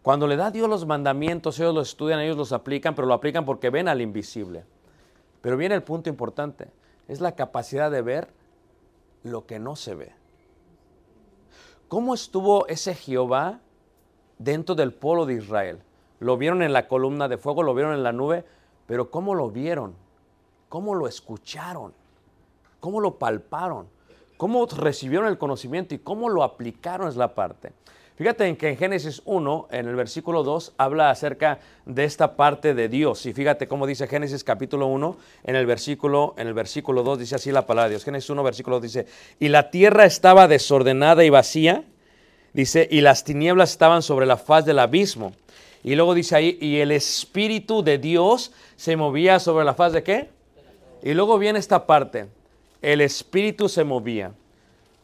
[0.00, 3.44] cuando le da Dios los mandamientos, ellos los estudian, ellos los aplican, pero lo aplican
[3.44, 4.64] porque ven al invisible.
[5.42, 6.68] Pero viene el punto importante,
[7.06, 8.28] es la capacidad de ver
[9.24, 10.14] lo que no se ve.
[11.88, 13.60] ¿Cómo estuvo ese Jehová
[14.38, 15.82] dentro del pueblo de Israel?
[16.18, 18.46] Lo vieron en la columna de fuego, lo vieron en la nube,
[18.86, 19.94] pero ¿cómo lo vieron?
[20.70, 21.92] ¿Cómo lo escucharon?
[22.80, 23.92] ¿Cómo lo palparon?
[24.36, 27.72] ¿Cómo recibieron el conocimiento y cómo lo aplicaron es la parte?
[28.16, 32.72] Fíjate en que en Génesis 1, en el versículo 2, habla acerca de esta parte
[32.72, 33.26] de Dios.
[33.26, 37.34] Y fíjate cómo dice Génesis capítulo 1, en el versículo, en el versículo 2 dice
[37.34, 38.04] así la palabra de Dios.
[38.04, 39.06] Génesis 1, versículo 2 dice,
[39.40, 41.82] y la tierra estaba desordenada y vacía,
[42.52, 45.32] dice, y las tinieblas estaban sobre la faz del abismo.
[45.82, 50.04] Y luego dice ahí, y el Espíritu de Dios se movía sobre la faz de
[50.04, 50.30] qué?
[51.02, 52.28] Y luego viene esta parte,
[52.84, 54.34] el Espíritu se movía.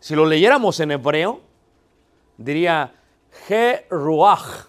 [0.01, 1.41] Si lo leyéramos en hebreo,
[2.37, 2.93] diría
[3.47, 4.67] Ge Ruach.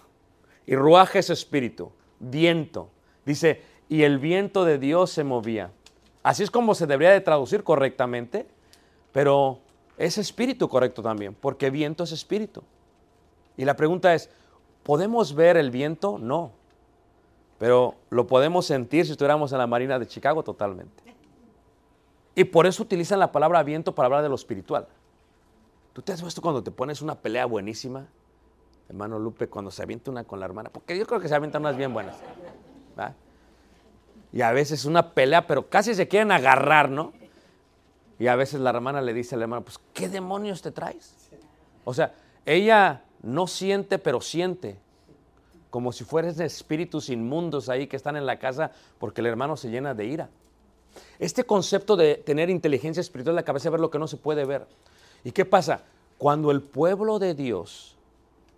[0.66, 2.88] Y Ruach es espíritu, viento.
[3.26, 5.70] Dice, y el viento de Dios se movía.
[6.22, 8.46] Así es como se debería de traducir correctamente,
[9.12, 9.58] pero
[9.98, 12.62] es espíritu correcto también, porque viento es espíritu.
[13.58, 14.30] Y la pregunta es,
[14.84, 16.16] ¿podemos ver el viento?
[16.18, 16.52] No.
[17.58, 21.11] Pero lo podemos sentir si estuviéramos en la Marina de Chicago totalmente.
[22.34, 24.88] Y por eso utilizan la palabra viento para hablar de lo espiritual.
[25.92, 28.06] ¿Tú te has visto cuando te pones una pelea buenísima?
[28.88, 31.62] Hermano Lupe, cuando se avienta una con la hermana, porque yo creo que se avientan
[31.62, 32.16] unas bien buenas.
[32.98, 33.14] ¿va?
[34.32, 37.12] Y a veces una pelea, pero casi se quieren agarrar, ¿no?
[38.18, 41.14] Y a veces la hermana le dice al hermano, pues, ¿qué demonios te traes?
[41.84, 42.14] O sea,
[42.46, 44.78] ella no siente, pero siente.
[45.70, 49.70] Como si fueran espíritus inmundos ahí que están en la casa porque el hermano se
[49.70, 50.28] llena de ira.
[51.18, 54.44] Este concepto de tener inteligencia espiritual en la cabeza, ver lo que no se puede
[54.44, 54.66] ver.
[55.24, 55.82] ¿Y qué pasa?
[56.18, 57.96] Cuando el pueblo de Dios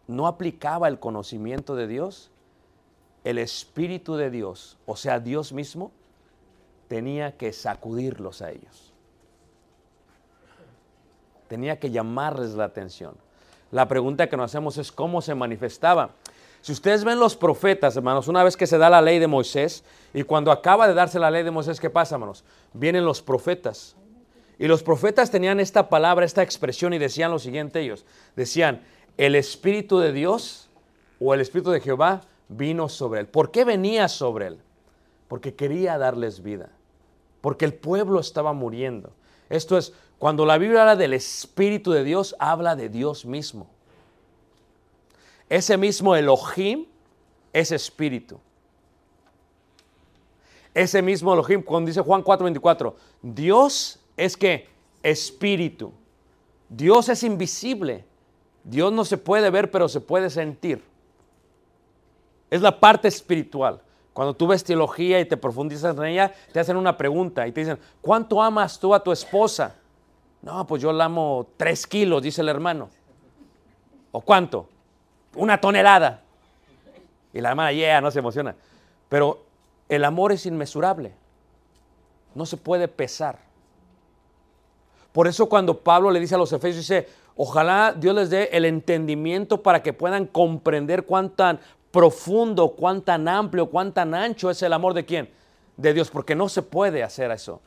[0.07, 2.31] no aplicaba el conocimiento de Dios,
[3.25, 5.91] el Espíritu de Dios, o sea, Dios mismo,
[6.89, 8.93] tenía que sacudirlos a ellos.
[11.49, 13.15] Tenía que llamarles la atención.
[13.71, 16.11] La pregunta que nos hacemos es cómo se manifestaba.
[16.65, 19.85] Si ustedes ven los profetas, hermanos, una vez que se da la ley de Moisés,
[20.15, 22.43] y cuando acaba de darse la ley de Moisés, ¿qué pasa, hermanos?
[22.73, 23.97] Vienen los profetas.
[24.59, 28.07] Y los profetas tenían esta palabra, esta expresión, y decían lo siguiente ellos.
[28.35, 28.83] Decían,
[29.19, 30.71] el Espíritu de Dios
[31.21, 33.27] o el Espíritu de Jehová vino sobre él.
[33.27, 34.59] ¿Por qué venía sobre él?
[35.29, 36.71] Porque quería darles vida.
[37.43, 39.13] Porque el pueblo estaba muriendo.
[39.51, 43.74] Esto es, cuando la Biblia habla del Espíritu de Dios, habla de Dios mismo.
[45.55, 46.85] Ese mismo Elohim
[47.53, 48.41] es espíritu.
[50.75, 54.69] Ese mismo Elohim, cuando dice Juan 4:24, Dios es que
[55.01, 55.93] espíritu.
[56.69, 58.05] Dios es invisible.
[58.65, 60.83] Dios no se puede ver, pero se puede sentir.
[62.51, 63.81] Es la parte espiritual.
[64.13, 67.61] Cuando tú ves teología y te profundizas en ella, te hacen una pregunta y te
[67.61, 69.77] dicen, ¿cuánto amas tú a tu esposa?
[70.43, 72.89] No, pues yo la amo tres kilos, dice el hermano.
[74.11, 74.74] ¿O cuánto?
[75.35, 76.23] Una tonelada.
[77.33, 78.55] Y la hermana, yeah, no se emociona.
[79.09, 79.45] Pero
[79.89, 81.13] el amor es inmesurable.
[82.35, 83.39] No se puede pesar.
[85.13, 88.65] Por eso cuando Pablo le dice a los efesios, dice, ojalá Dios les dé el
[88.65, 91.61] entendimiento para que puedan comprender cuán tan
[91.93, 95.31] profundo, cuán tan amplio, cuán tan ancho es el amor de quién?
[95.77, 97.61] De Dios, porque no se puede hacer eso.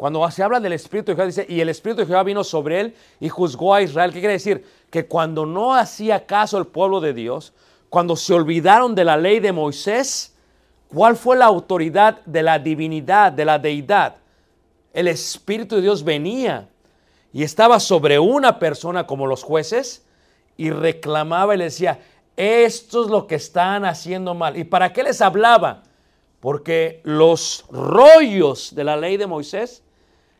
[0.00, 2.80] Cuando se habla del Espíritu de Jehová, dice, y el Espíritu de Jehová vino sobre
[2.80, 4.14] él y juzgó a Israel.
[4.14, 4.64] ¿Qué quiere decir?
[4.88, 7.52] Que cuando no hacía caso el pueblo de Dios,
[7.90, 10.34] cuando se olvidaron de la ley de Moisés,
[10.88, 14.16] ¿cuál fue la autoridad de la divinidad, de la deidad?
[14.94, 16.66] El Espíritu de Dios venía
[17.30, 20.06] y estaba sobre una persona como los jueces
[20.56, 22.00] y reclamaba y le decía,
[22.38, 24.56] esto es lo que están haciendo mal.
[24.56, 25.82] ¿Y para qué les hablaba?
[26.40, 29.82] Porque los rollos de la ley de Moisés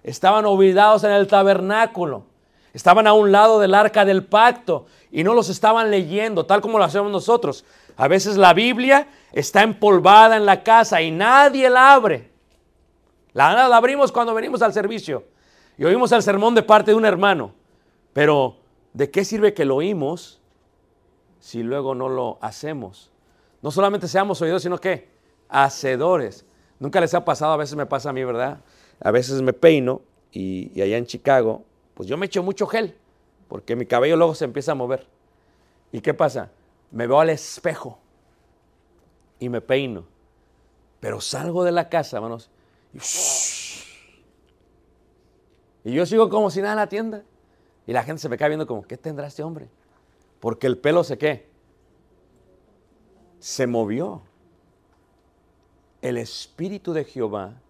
[0.02, 2.24] estaban olvidados en el tabernáculo.
[2.72, 6.78] Estaban a un lado del arca del pacto y no los estaban leyendo, tal como
[6.78, 7.64] lo hacemos nosotros.
[7.96, 12.30] A veces la Biblia está empolvada en la casa y nadie la abre.
[13.32, 15.24] La, abrimos cuando venimos al servicio
[15.76, 17.52] y oímos el sermón de parte de un hermano.
[18.12, 18.56] Pero,
[18.92, 20.40] ¿de qué sirve que lo oímos
[21.38, 23.10] si luego no lo hacemos?
[23.62, 25.08] No solamente seamos oídos, sino que
[25.48, 26.44] hacedores.
[26.78, 28.58] Nunca les ha pasado, a veces me pasa a mí, ¿verdad?
[29.00, 32.96] A veces me peino y, allá en Chicago, pues yo me echo mucho gel,
[33.48, 35.06] porque mi cabello luego se empieza a mover.
[35.92, 36.50] ¿Y qué pasa?
[36.90, 37.98] Me veo al espejo
[39.38, 40.04] y me peino.
[41.00, 42.50] Pero salgo de la casa, hermanos,
[42.92, 42.98] y,
[45.90, 47.24] y yo sigo como si nada en la tienda.
[47.86, 49.68] Y la gente se me cae viendo como, ¿qué tendrá este hombre?
[50.38, 51.48] Porque el pelo se qué?
[53.38, 54.22] Se movió.
[56.02, 57.60] El Espíritu de Jehová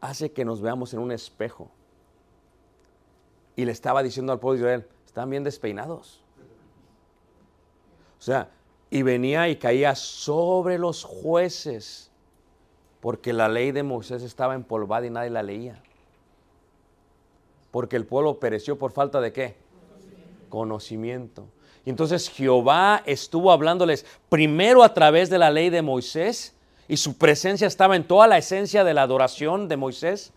[0.00, 1.70] hace que nos veamos en un espejo.
[3.56, 6.22] Y le estaba diciendo al pueblo de Israel, están bien despeinados.
[8.18, 8.50] O sea,
[8.90, 12.10] y venía y caía sobre los jueces,
[13.00, 15.82] porque la ley de Moisés estaba empolvada y nadie la leía.
[17.70, 19.56] Porque el pueblo pereció por falta de qué?
[20.48, 21.46] Conocimiento.
[21.84, 26.54] Y entonces Jehová estuvo hablándoles primero a través de la ley de Moisés
[26.90, 30.32] y su presencia estaba en toda la esencia de la adoración de Moisés,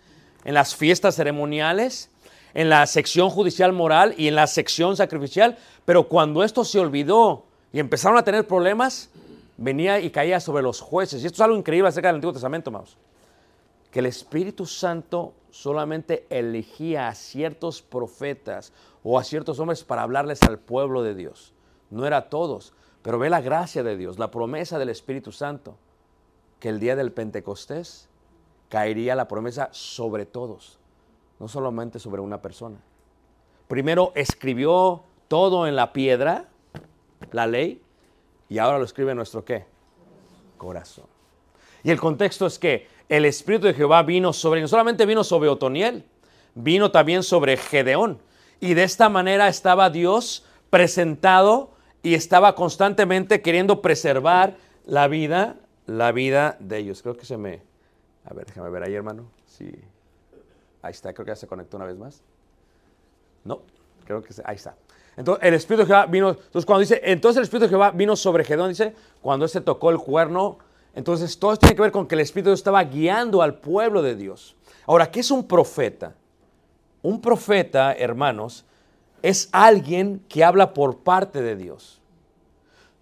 [0.46, 2.12] en las fiestas ceremoniales,
[2.54, 5.58] en la sección judicial moral y en la sección sacrificial.
[5.84, 9.10] Pero cuando esto se olvidó y empezaron a tener problemas,
[9.58, 11.24] venía y caía sobre los jueces.
[11.24, 12.98] Y esto es algo increíble acerca del Antiguo Testamento, hermanos.
[13.90, 18.74] Que el Espíritu Santo solamente elegía a ciertos profetas
[19.04, 21.52] o a ciertos hombres para hablarles al pueblo de Dios.
[21.90, 25.78] No era a todos, pero ve la gracia de Dios, la promesa del Espíritu Santo,
[26.64, 28.08] que el día del Pentecostés
[28.70, 30.80] caería la promesa sobre todos,
[31.38, 32.78] no solamente sobre una persona.
[33.68, 36.46] Primero escribió todo en la piedra,
[37.34, 37.82] la ley,
[38.48, 39.66] y ahora lo escribe nuestro qué?
[40.58, 41.08] Corazón.
[41.84, 45.50] Y el contexto es que el Espíritu de Jehová vino sobre, no solamente vino sobre
[45.50, 46.06] Otoniel,
[46.56, 48.20] vino también sobre Gedeón.
[48.62, 51.72] Y de esta manera estaba Dios presentado
[52.04, 54.56] y estaba constantemente queriendo preservar
[54.86, 57.02] la vida, la vida de ellos.
[57.02, 57.62] Creo que se me
[58.26, 59.26] A ver, déjame ver ahí, hermano.
[59.46, 59.70] Sí.
[60.82, 62.22] Ahí está, creo que ya se conectó una vez más.
[63.44, 63.62] No,
[64.06, 64.76] creo que se- ahí está.
[65.18, 68.16] Entonces el Espíritu de Jehová vino, entonces cuando dice, entonces el Espíritu de Jehová vino
[68.16, 70.58] sobre Gedón, dice, cuando este tocó el cuerno,
[70.96, 73.56] entonces todo esto tiene que ver con que el Espíritu de Dios estaba guiando al
[73.56, 74.56] pueblo de Dios.
[74.88, 76.16] Ahora, ¿qué es un profeta?
[77.02, 78.66] Un profeta, hermanos,
[79.22, 82.02] es alguien que habla por parte de Dios.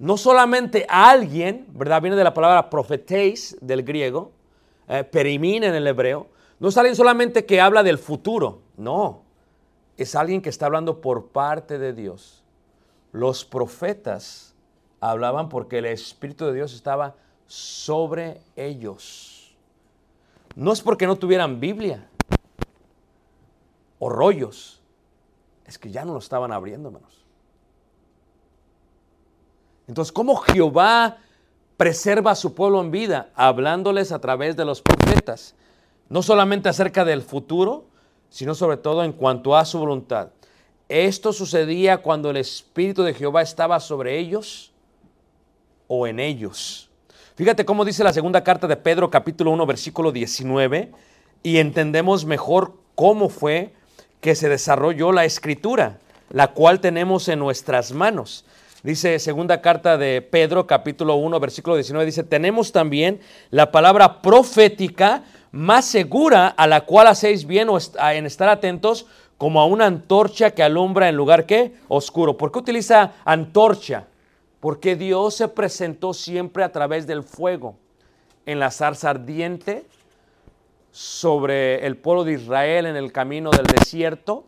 [0.01, 2.01] No solamente alguien, ¿verdad?
[2.01, 4.31] Viene de la palabra profetéis del griego,
[4.87, 6.25] eh, perimín en el hebreo.
[6.59, 9.21] No es alguien solamente que habla del futuro, no.
[9.97, 12.43] Es alguien que está hablando por parte de Dios.
[13.11, 14.55] Los profetas
[15.01, 17.13] hablaban porque el Espíritu de Dios estaba
[17.45, 19.55] sobre ellos.
[20.55, 22.09] No es porque no tuvieran Biblia
[23.99, 24.81] o rollos,
[25.67, 27.20] es que ya no lo estaban abriendo, hermanos.
[29.91, 31.17] Entonces, ¿cómo Jehová
[31.75, 33.27] preserva a su pueblo en vida?
[33.35, 35.53] Hablándoles a través de los profetas.
[36.07, 37.83] No solamente acerca del futuro,
[38.29, 40.29] sino sobre todo en cuanto a su voluntad.
[40.87, 44.71] Esto sucedía cuando el Espíritu de Jehová estaba sobre ellos
[45.89, 46.89] o en ellos.
[47.35, 50.89] Fíjate cómo dice la segunda carta de Pedro capítulo 1 versículo 19
[51.43, 53.73] y entendemos mejor cómo fue
[54.21, 58.45] que se desarrolló la escritura, la cual tenemos en nuestras manos.
[58.83, 63.19] Dice segunda carta de Pedro capítulo 1 versículo 19 dice, "Tenemos también
[63.51, 69.05] la palabra profética más segura a la cual hacéis bien en estar atentos
[69.37, 74.07] como a una antorcha que alumbra en lugar que oscuro." ¿Por qué utiliza antorcha?
[74.59, 77.75] Porque Dios se presentó siempre a través del fuego
[78.47, 79.85] en la zarza ardiente
[80.89, 84.45] sobre el pueblo de Israel en el camino del desierto.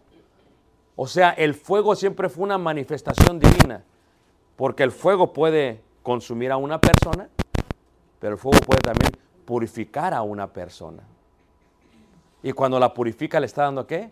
[0.95, 3.83] O sea, el fuego siempre fue una manifestación divina,
[4.55, 7.29] porque el fuego puede consumir a una persona,
[8.19, 9.11] pero el fuego puede también
[9.45, 11.03] purificar a una persona.
[12.41, 14.11] Y cuando la purifica, ¿le está dando qué?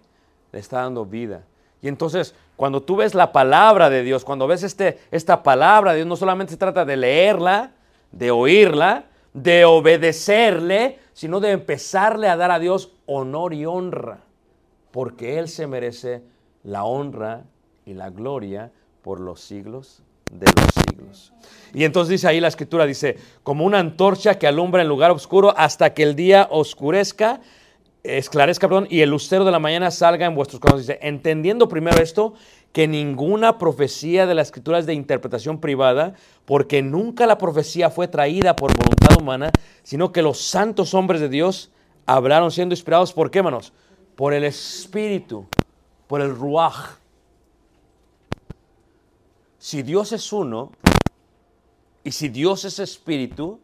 [0.52, 1.44] Le está dando vida.
[1.82, 5.98] Y entonces, cuando tú ves la palabra de Dios, cuando ves este, esta palabra de
[5.98, 7.72] Dios, no solamente se trata de leerla,
[8.12, 14.20] de oírla, de obedecerle, sino de empezarle a dar a Dios honor y honra,
[14.92, 16.24] porque Él se merece
[16.64, 17.44] la honra
[17.86, 18.72] y la gloria
[19.02, 21.34] por los siglos de los siglos.
[21.74, 25.54] Y entonces dice ahí la escritura, dice, como una antorcha que alumbra en lugar oscuro
[25.56, 27.42] hasta que el día oscurezca,
[28.04, 30.88] esclarezca, perdón, y el lucero de la mañana salga en vuestros corazones.
[30.88, 32.34] Dice, entendiendo primero esto,
[32.74, 36.14] que ninguna profecía de la escritura es de interpretación privada,
[36.46, 39.52] porque nunca la profecía fue traída por voluntad humana,
[39.84, 41.72] sino que los santos hombres de Dios
[42.06, 43.74] hablaron siendo inspirados por qué, hermanos?
[44.16, 45.48] Por el Espíritu,
[46.08, 47.01] por el Ruach.
[49.62, 50.72] Si Dios es uno,
[52.04, 53.60] y si Dios es Espíritu,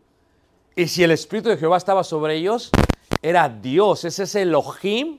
[0.76, 2.70] y si el Espíritu de Jehová estaba sobre ellos,
[3.24, 5.18] era Dios, ese es Elohim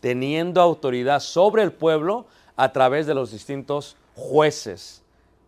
[0.00, 2.26] teniendo autoridad sobre el pueblo
[2.56, 5.02] a través de los distintos jueces,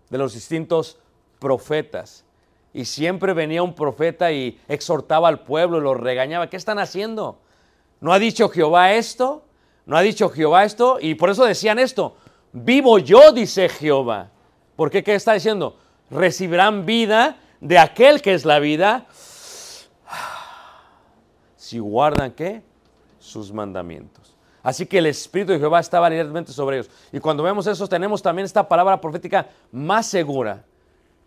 [0.08, 0.96] de los distintos
[1.38, 2.24] profetas.
[2.72, 6.48] Y siempre venía un profeta y exhortaba al pueblo y los regañaba.
[6.48, 7.38] ¿Qué están haciendo?
[8.00, 9.44] ¿No ha dicho Jehová esto?
[9.84, 10.96] ¿No ha dicho Jehová esto?
[11.02, 12.16] Y por eso decían esto.
[12.54, 14.30] Vivo yo, dice Jehová.
[14.80, 15.04] ¿Por qué?
[15.04, 15.76] ¿Qué está diciendo?
[16.10, 19.06] Recibirán vida de aquel que es la vida
[21.56, 22.62] si guardan qué?
[23.18, 24.34] Sus mandamientos.
[24.62, 26.90] Así que el Espíritu de Jehová estaba directamente sobre ellos.
[27.12, 30.64] Y cuando vemos eso, tenemos también esta palabra profética más segura.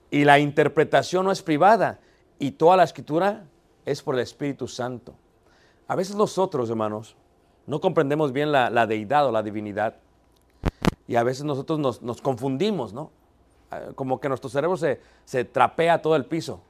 [0.10, 2.00] Y la interpretación no es privada.
[2.40, 3.44] Y toda la escritura
[3.86, 5.14] es por el Espíritu Santo.
[5.88, 7.16] A veces nosotros, hermanos,
[7.68, 9.98] no comprendemos bien la, la deidad o la divinidad.
[11.08, 13.12] Y a veces nosotros nos, nos confundimos, ¿no?
[13.80, 16.62] Eh, Como que nuestro cerebro se, se trapea todo el piso.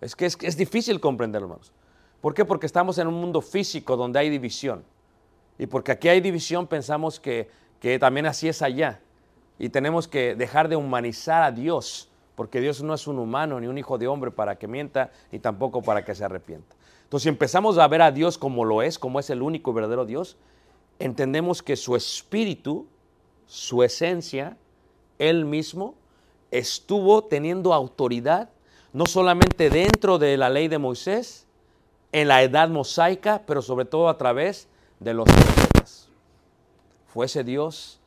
[0.00, 1.72] Es que es, es difícil comprenderlo, hermanos.
[2.20, 2.44] ¿Por qué?
[2.44, 4.84] Porque estamos en un mundo físico donde hay división.
[5.58, 7.50] Y porque aquí hay división pensamos que,
[7.80, 9.00] que también así es allá.
[9.58, 13.66] Y tenemos que dejar de humanizar a Dios, porque Dios no es un humano ni
[13.66, 16.76] un hijo de hombre para que mienta, ni tampoco para que se arrepienta.
[17.02, 19.74] Entonces, si empezamos a ver a Dios como lo es, como es el único y
[19.74, 20.36] verdadero Dios,
[21.00, 22.86] entendemos que su espíritu,
[23.46, 24.56] su esencia,
[25.18, 25.94] Él mismo,
[26.50, 28.50] estuvo teniendo autoridad,
[28.92, 31.46] no solamente dentro de la ley de Moisés,
[32.12, 34.68] en la edad mosaica, pero sobre todo a través
[34.98, 36.08] de los profetas.
[37.06, 38.00] Fue ese Dios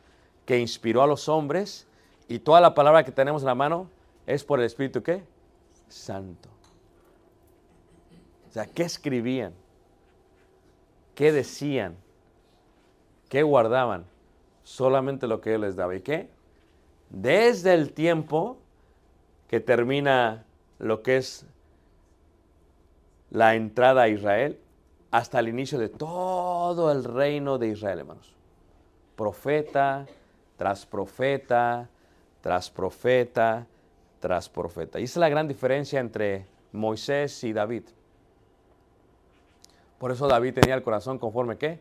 [0.46, 1.88] que inspiró a los hombres
[2.28, 3.88] y toda la palabra que tenemos en la mano
[4.26, 5.24] es por el Espíritu ¿qué?
[5.88, 6.50] Santo.
[8.50, 9.54] O sea, ¿qué escribían?
[11.16, 11.96] ¿Qué decían?
[13.30, 14.06] ¿Qué guardaban?
[14.64, 15.96] Solamente lo que Él les daba.
[15.96, 16.30] ¿Y qué?
[17.12, 18.58] Desde el tiempo
[19.48, 20.46] que termina
[20.80, 21.46] lo que es
[23.30, 24.60] la entrada a Israel,
[25.12, 28.34] hasta el inicio de todo el reino de Israel, hermanos.
[29.16, 30.08] Profeta
[30.62, 31.90] tras profeta,
[32.40, 33.66] tras profeta,
[34.20, 35.00] tras profeta.
[35.00, 37.82] Y esa es la gran diferencia entre Moisés y David.
[39.98, 41.80] Por eso David tenía el corazón conforme qué?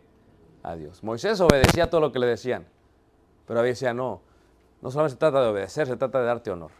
[0.62, 1.04] A Dios.
[1.04, 2.64] Moisés obedecía todo lo que le decían.
[3.46, 4.22] Pero David decía, no,
[4.82, 6.70] no solamente se trata de obedecer, se trata de darte honor.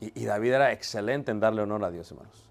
[0.00, 2.44] Y, David era excelente en darle honor a Dios, hermanos.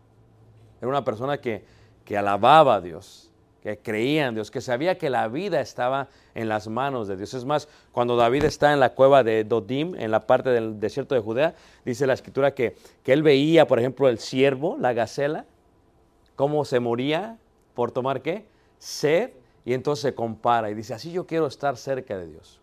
[0.80, 1.64] Era una persona que,
[2.04, 3.32] que alababa a Dios,
[3.62, 7.34] que creía en Dios, que sabía que la vida estaba en las manos de Dios.
[7.36, 11.14] Es más, cuando David está en la cueva de Dodim, en la parte del desierto
[11.14, 11.54] de Judea,
[11.86, 15.46] dice la escritura que, que él veía, por ejemplo, el ciervo, la gacela,
[16.36, 17.38] cómo se moría
[17.76, 18.46] por tomar qué?
[18.80, 19.32] Sed,
[19.66, 22.60] y entonces compara y dice, así yo quiero estar cerca de Dios.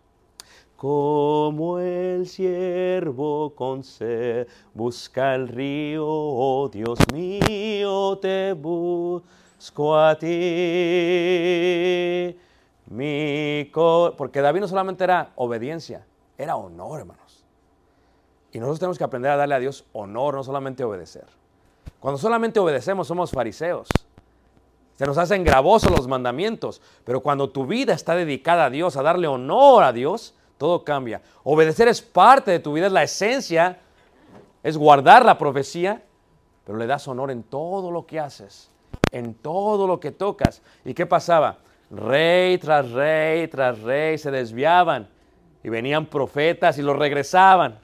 [0.77, 10.27] Como el siervo con sed busca el río, oh Dios mío, te busco a ti.
[12.87, 16.05] Mi co- Porque David no solamente era obediencia,
[16.37, 17.45] era honor, hermanos.
[18.51, 21.25] Y nosotros tenemos que aprender a darle a Dios honor, no solamente obedecer.
[21.99, 23.87] Cuando solamente obedecemos somos fariseos.
[25.01, 29.01] Se nos hacen gravosos los mandamientos, pero cuando tu vida está dedicada a Dios, a
[29.01, 31.23] darle honor a Dios, todo cambia.
[31.43, 33.79] Obedecer es parte de tu vida, es la esencia,
[34.61, 36.03] es guardar la profecía,
[36.63, 38.69] pero le das honor en todo lo que haces,
[39.11, 40.61] en todo lo que tocas.
[40.85, 41.57] ¿Y qué pasaba?
[41.89, 45.09] Rey tras rey tras rey se desviaban
[45.63, 47.79] y venían profetas y los regresaban.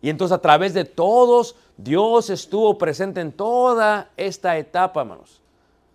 [0.00, 5.40] Y entonces a través de todos, Dios estuvo presente en toda esta etapa, hermanos,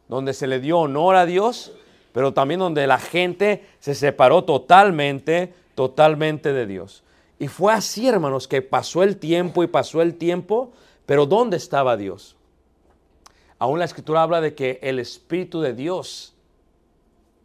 [0.07, 1.73] donde se le dio honor a Dios,
[2.11, 7.03] pero también donde la gente se separó totalmente, totalmente de Dios.
[7.39, 10.71] Y fue así, hermanos, que pasó el tiempo y pasó el tiempo,
[11.05, 12.37] pero ¿dónde estaba Dios?
[13.59, 16.33] Aún la escritura habla de que el Espíritu de Dios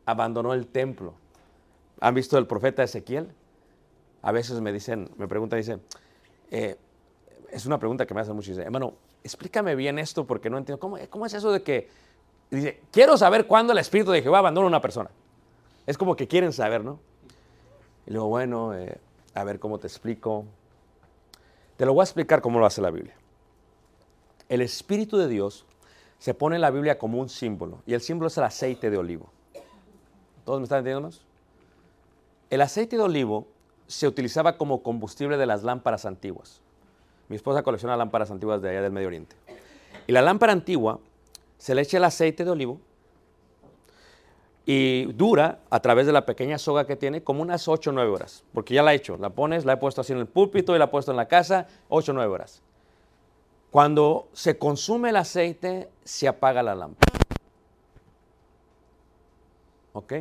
[0.07, 1.15] abandonó el templo.
[2.01, 3.29] ¿Han visto el profeta Ezequiel?
[4.23, 5.81] A veces me dicen, me preguntan, dicen,
[6.51, 6.77] eh,
[7.51, 8.51] es una pregunta que me hacen mucho.
[8.51, 10.81] Dice, hermano, explícame bien esto porque no entiendo.
[10.81, 11.89] ¿Cómo, cómo es eso de que,
[12.51, 15.11] dice, quiero saber cuándo el Espíritu de Jehová abandona a una persona?
[15.87, 16.99] Es como que quieren saber, ¿no?
[18.07, 18.99] Y luego, bueno, eh,
[19.35, 20.45] a ver cómo te explico.
[21.77, 23.15] Te lo voy a explicar cómo lo hace la Biblia.
[24.49, 25.65] El Espíritu de Dios
[26.19, 28.99] se pone en la Biblia como un símbolo, y el símbolo es el aceite de
[28.99, 29.31] olivo.
[30.45, 31.17] ¿Todos me están entendiendo?
[32.51, 33.47] El aceite de olivo
[33.87, 36.61] se utilizaba como combustible de las lámparas antiguas.
[37.29, 39.37] Mi esposa colecciona lámparas antiguas de allá del Medio Oriente.
[40.07, 40.99] Y la lámpara antigua
[41.61, 42.81] se le echa el aceite de olivo
[44.65, 48.11] y dura a través de la pequeña soga que tiene como unas 8 o 9
[48.11, 48.45] horas.
[48.55, 50.79] Porque ya la he hecho, la pones, la he puesto así en el púlpito y
[50.79, 52.63] la he puesto en la casa, 8 o 9 horas.
[53.71, 57.13] Cuando se consume el aceite, se apaga la lámpara.
[59.93, 60.15] ¿Ok?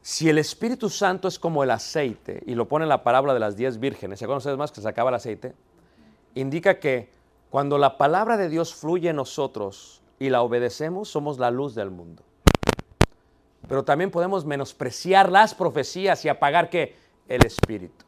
[0.00, 3.40] Si el Espíritu Santo es como el aceite, y lo pone en la parábola de
[3.40, 5.54] las diez vírgenes, ¿se acuerdan ustedes más que se acaba el aceite?
[6.36, 7.17] Indica que
[7.50, 11.90] cuando la palabra de Dios fluye en nosotros y la obedecemos, somos la luz del
[11.90, 12.22] mundo.
[13.66, 16.96] Pero también podemos menospreciar las profecías y apagar ¿qué?
[17.28, 18.04] El Espíritu.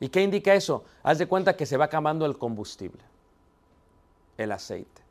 [0.00, 0.84] ¿Y qué indica eso?
[1.02, 3.02] Haz de cuenta que se va acabando el combustible,
[4.36, 5.02] el aceite.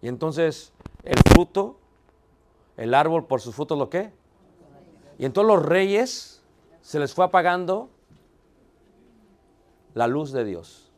[0.00, 1.78] Y entonces el fruto,
[2.76, 4.10] el árbol por sus frutos, ¿lo qué?
[5.18, 6.42] Y entonces los reyes
[6.80, 7.90] se les fue apagando
[9.92, 10.89] la luz de Dios,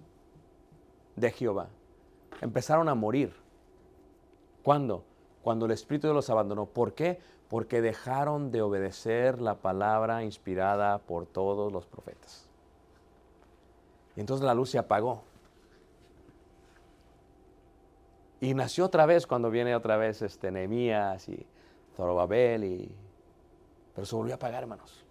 [1.16, 1.68] de Jehová.
[2.40, 3.34] Empezaron a morir.
[4.62, 5.04] ¿Cuándo?
[5.42, 6.66] Cuando el Espíritu los abandonó.
[6.66, 7.20] ¿Por qué?
[7.48, 12.48] Porque dejaron de obedecer la palabra inspirada por todos los profetas.
[14.16, 15.24] Y entonces la luz se apagó.
[18.40, 21.46] Y nació otra vez cuando viene otra vez este Nehemías y
[21.94, 22.94] Zorobabel y
[23.94, 25.04] pero se volvió a apagar, hermanos.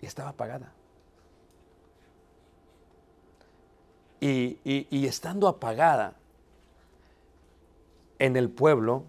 [0.00, 0.72] Y estaba apagada.
[4.20, 6.14] Y, estando apagada
[8.18, 9.04] en el pueblo,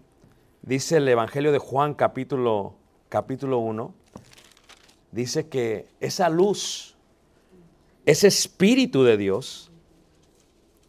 [0.62, 2.74] dice el Evangelio de Juan capítulo,
[3.08, 3.94] capítulo 1,
[5.12, 6.94] dice que esa luz,
[8.04, 9.70] ese espíritu de Dios,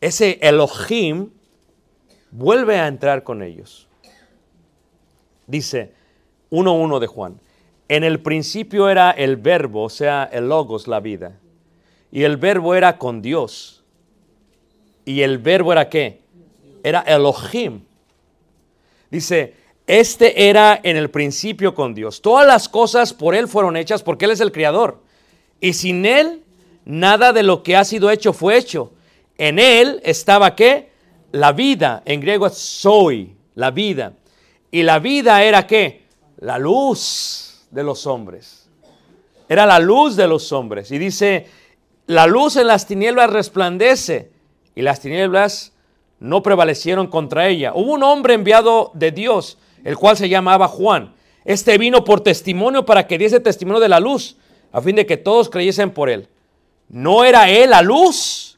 [0.02, 1.30] ese Elohim,
[2.32, 3.88] vuelve a entrar con ellos.
[5.48, 5.94] Dice
[6.52, 7.40] 1.1 de Juan,
[7.88, 11.40] en el principio era el verbo, o sea, el logos, la vida.
[12.12, 13.79] Y el verbo era con Dios.
[15.10, 16.22] Y el verbo era qué?
[16.84, 17.82] Era Elohim.
[19.10, 19.56] Dice,
[19.88, 22.22] este era en el principio con Dios.
[22.22, 25.02] Todas las cosas por Él fueron hechas porque Él es el Creador.
[25.60, 26.44] Y sin Él,
[26.86, 28.94] nada de lo que ha sido hecho fue hecho.
[29.40, 30.92] en él estaba qué?
[31.32, 32.04] La vida.
[32.06, 34.14] En griego es soy, la vida.
[34.70, 36.04] Y la vida era qué?
[36.38, 38.70] La luz de los hombres.
[39.48, 40.92] Era la luz de los hombres.
[40.92, 41.48] Y dice,
[42.06, 44.38] la luz en las tinieblas resplandece
[44.80, 45.74] y las tinieblas
[46.22, 47.74] no prevalecieron contra ella.
[47.76, 51.16] Hubo un hombre enviado de Dios, el cual se llamaba Juan.
[51.44, 54.38] Este vino por testimonio para que diese testimonio de la luz,
[54.72, 56.30] a fin de que todos creyesen por él.
[56.88, 58.58] No era él la luz,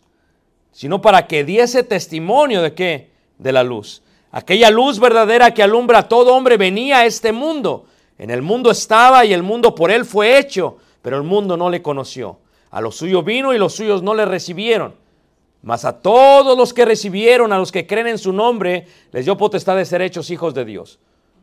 [0.72, 3.10] sino para que diese testimonio de qué?
[3.40, 4.04] De la luz.
[4.32, 7.88] Aquella luz verdadera que alumbra a todo hombre venía a este mundo.
[8.20, 11.72] En el mundo estaba y el mundo por él fue hecho, pero el mundo no
[11.72, 12.38] le conoció.
[12.70, 15.01] A los suyos vino y los suyos no le recibieron.
[15.62, 19.38] Mas a todos los que recibieron, a los que creen en su nombre, les dio
[19.38, 21.00] potestad de ser hechos hijos de Dios,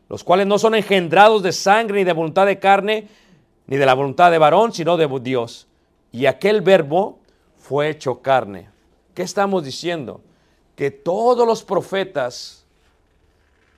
[0.08, 3.08] los cuales no son engendrados de sangre ni de voluntad de carne,
[3.66, 5.68] ni de la voluntad de varón, sino de Dios.
[6.10, 7.20] Y aquel verbo
[7.56, 8.70] fue hecho carne.
[9.14, 10.20] ¿Qué estamos diciendo?
[10.74, 12.64] Que todos los profetas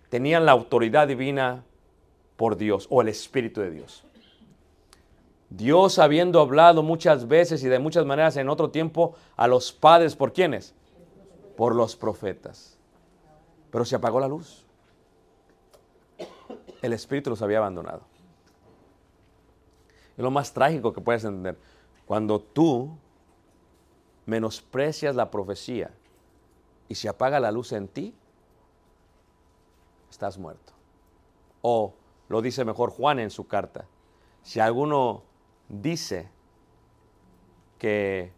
[0.08, 1.64] tenían la autoridad divina
[2.36, 4.04] por Dios o el Espíritu de Dios.
[5.50, 10.14] Dios habiendo hablado muchas veces y de muchas maneras en otro tiempo a los padres,
[10.14, 10.74] ¿por quiénes?
[11.56, 12.78] Por los profetas.
[13.72, 14.64] Pero se apagó la luz.
[16.80, 18.02] El Espíritu los había abandonado.
[20.16, 21.58] Es lo más trágico que puedes entender.
[22.06, 22.96] Cuando tú
[24.26, 25.90] menosprecias la profecía
[26.88, 28.14] y se apaga la luz en ti,
[30.10, 30.72] estás muerto.
[31.62, 31.94] O
[32.28, 33.86] lo dice mejor Juan en su carta.
[34.42, 35.29] Si alguno
[35.70, 36.28] dice
[37.78, 38.32] que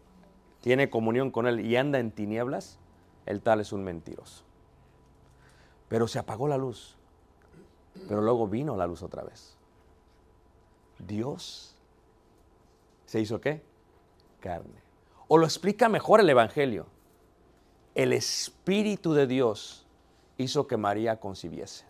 [0.61, 2.79] tiene comunión con Él y anda en tinieblas,
[3.25, 4.43] el tal es un mentiroso.
[5.89, 6.95] Pero se apagó la luz,
[8.07, 9.57] pero luego vino la luz otra vez.
[10.99, 11.75] Dios
[13.05, 13.61] se hizo qué?
[14.39, 14.81] Carne.
[15.27, 16.85] O lo explica mejor el Evangelio.
[17.95, 19.85] El Espíritu de Dios
[20.37, 21.85] hizo que María concibiese.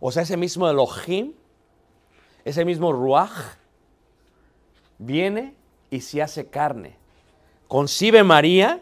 [0.00, 1.34] O sea, ese mismo Elohim
[2.48, 3.30] ese mismo Ruach
[4.98, 5.52] viene
[5.90, 6.96] y se hace carne.
[7.66, 8.80] Concibe María,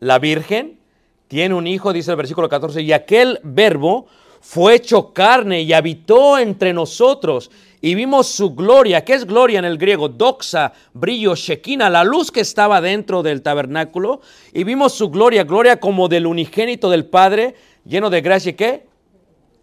[0.00, 0.78] la Virgen,
[1.26, 4.06] tiene un hijo, dice el versículo 14, y aquel verbo
[4.42, 7.50] fue hecho carne y habitó entre nosotros
[7.80, 9.02] y vimos su gloria.
[9.02, 10.10] ¿Qué es gloria en el griego?
[10.10, 14.20] Doxa, brillo, shekina, la luz que estaba dentro del tabernáculo.
[14.52, 17.54] Y vimos su gloria, gloria como del unigénito del Padre,
[17.84, 18.54] lleno de gracia.
[18.54, 18.86] ¿Qué?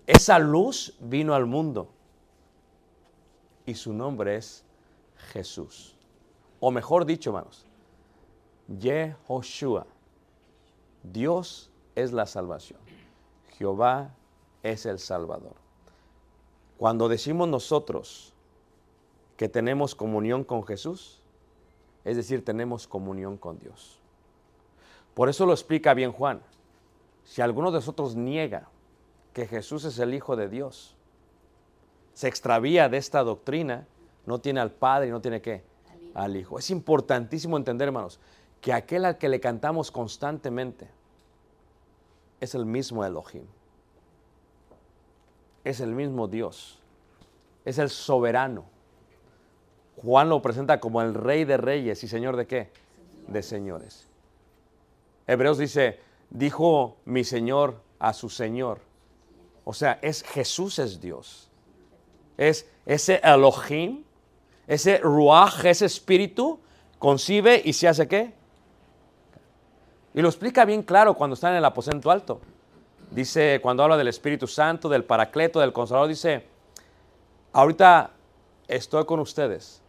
[0.07, 1.92] Esa luz vino al mundo
[3.65, 4.63] y su nombre es
[5.31, 5.95] Jesús.
[6.59, 7.65] O mejor dicho, hermanos,
[8.67, 9.85] Yehoshua.
[11.03, 12.79] Dios es la salvación.
[13.57, 14.13] Jehová
[14.63, 15.55] es el Salvador.
[16.77, 18.33] Cuando decimos nosotros
[19.37, 21.21] que tenemos comunión con Jesús,
[22.03, 23.99] es decir, tenemos comunión con Dios.
[25.13, 26.41] Por eso lo explica bien Juan.
[27.23, 28.69] Si alguno de nosotros niega
[29.33, 30.95] que Jesús es el Hijo de Dios,
[32.13, 33.87] se extravía de esta doctrina,
[34.25, 35.63] no tiene al Padre y no tiene qué?
[36.13, 36.59] Al Hijo.
[36.59, 38.19] Es importantísimo entender, hermanos,
[38.61, 40.87] que aquel al que le cantamos constantemente
[42.39, 43.45] es el mismo Elohim.
[45.63, 46.79] Es el mismo Dios.
[47.65, 48.65] Es el soberano.
[50.01, 52.71] Juan lo presenta como el rey de reyes y señor de qué?
[53.27, 54.07] De señores.
[55.25, 55.99] Hebreos dice,
[56.29, 58.81] dijo mi señor a su señor.
[59.63, 61.49] O sea, es Jesús es Dios
[62.37, 64.03] es ese Elohim,
[64.67, 66.59] ese Ruach, ese espíritu,
[66.99, 68.33] concibe y se hace qué?
[70.13, 72.39] Y lo explica bien claro cuando está en el aposento alto.
[73.11, 76.45] Dice, cuando habla del Espíritu Santo, del Paracleto, del Consolador, dice,
[77.51, 78.11] ahorita
[78.67, 79.81] estoy con ustedes,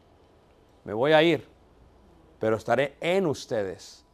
[0.85, 1.47] me voy a ir,
[2.39, 4.05] pero estaré en ustedes.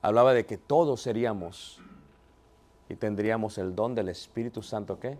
[0.00, 1.80] Hablaba de que todos seríamos
[2.88, 5.18] y tendríamos el don del Espíritu Santo, ¿qué?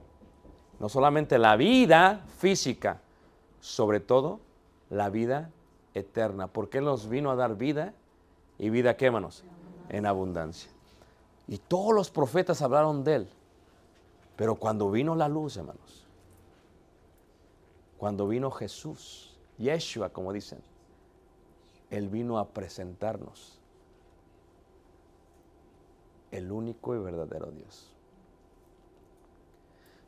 [0.85, 3.01] No solamente la vida física,
[3.59, 4.41] sobre todo
[4.91, 5.51] la vida
[5.95, 6.47] eterna.
[6.47, 7.95] Porque Él nos vino a dar vida
[8.59, 9.45] y vida, ¿qué, hermanos?
[9.89, 10.71] En abundancia.
[11.49, 13.29] Y todos los profetas hablaron de Él.
[14.37, 16.05] Pero cuando vino la luz, hermanos,
[17.97, 20.59] cuando vino Jesús, Yeshua, como dicen,
[21.89, 23.59] Él vino a presentarnos
[26.31, 27.94] el único y verdadero Dios.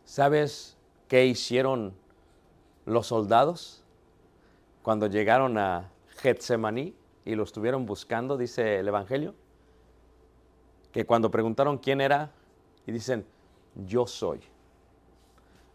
[0.06, 0.76] ¿Sabes
[1.08, 1.92] qué hicieron
[2.84, 3.84] los soldados
[4.82, 5.90] cuando llegaron a
[6.20, 6.94] Getsemaní
[7.24, 9.34] y lo estuvieron buscando, dice el Evangelio?
[10.92, 12.30] Que cuando preguntaron quién era,
[12.86, 13.26] y dicen,
[13.74, 14.40] yo soy.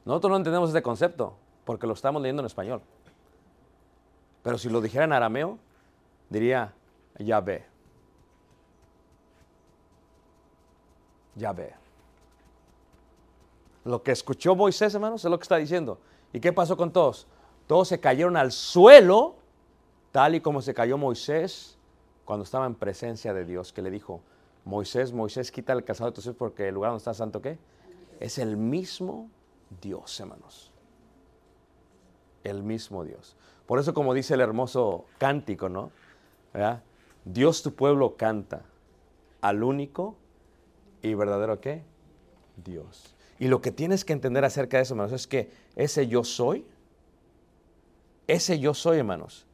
[0.05, 2.81] Nosotros no entendemos este concepto porque lo estamos leyendo en español.
[4.43, 5.59] Pero si lo dijera en arameo,
[6.29, 6.73] diría,
[7.19, 7.65] Yahvé.
[11.35, 11.80] Yahvé.
[13.83, 15.99] Lo que escuchó Moisés, hermanos, es lo que está diciendo.
[16.33, 17.27] ¿Y qué pasó con todos?
[17.67, 19.35] Todos se cayeron al suelo,
[20.11, 21.77] tal y como se cayó Moisés
[22.25, 24.21] cuando estaba en presencia de Dios, que le dijo,
[24.63, 27.57] Moisés, Moisés, quita el calzado de tus pies porque el lugar donde está santo, ¿qué?
[28.19, 29.29] Es el mismo
[29.81, 30.71] Dios, hermanos.
[32.43, 33.35] El mismo Dios.
[33.65, 35.91] Por eso, como dice el hermoso cántico, ¿no?
[37.25, 38.63] Dios tu pueblo canta
[39.41, 40.15] al único
[41.01, 41.83] y verdadero qué?
[42.63, 43.15] Dios.
[43.41, 46.63] Y lo que tienes que entender acerca de eso, hermanos, es que ese yo soy,
[48.27, 49.47] ese yo soy, hermanos,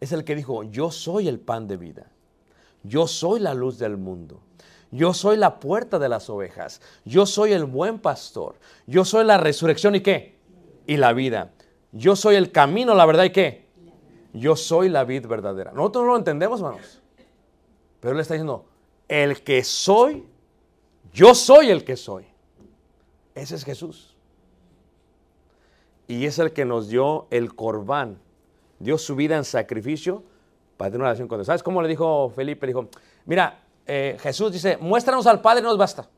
[0.00, 2.10] es el que dijo, yo soy el pan de vida,
[2.82, 4.42] yo soy la luz del mundo,
[4.90, 8.56] yo soy la puerta de las ovejas, yo soy el buen pastor,
[8.86, 10.36] yo soy la resurrección y qué?
[10.86, 11.52] Y la vida.
[11.92, 13.64] Yo soy el camino, la verdad y qué?
[14.34, 15.72] Yo soy la vid verdadera.
[15.72, 17.00] Nosotros no lo entendemos, hermanos.
[17.98, 18.66] Pero él está diciendo,
[19.08, 20.26] el que soy,
[21.14, 22.35] yo soy el que soy.
[23.36, 24.16] Ese es Jesús.
[26.08, 28.18] Y es el que nos dio el corbán.
[28.78, 30.24] Dio su vida en sacrificio
[30.76, 31.46] para tener una relación con Dios.
[31.46, 32.66] ¿Sabes cómo le dijo Felipe?
[32.66, 32.88] Dijo,
[33.26, 36.08] mira, eh, Jesús dice, muéstranos al Padre, nos basta.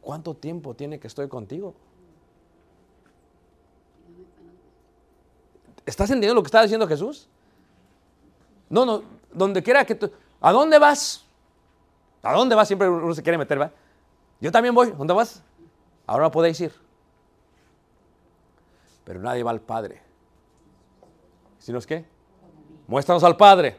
[0.00, 1.74] ¿Cuánto tiempo tiene que estoy contigo?
[5.84, 7.28] ¿Estás entendiendo lo que está diciendo Jesús?
[8.70, 10.10] No, no, donde quiera que tú...
[10.40, 11.21] ¿A dónde vas?
[12.22, 12.68] ¿A dónde vas?
[12.68, 13.72] Siempre uno se quiere meter, ¿va?
[14.40, 14.92] Yo también voy.
[14.92, 15.42] ¿Dónde vas?
[16.06, 16.72] Ahora no podéis ir.
[19.04, 20.00] Pero nadie va al Padre.
[21.58, 22.04] ¿Si no es qué?
[22.86, 23.76] Muéstranos al Padre.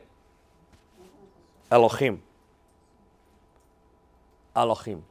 [1.69, 2.19] Elohim.
[4.55, 5.01] Elohim.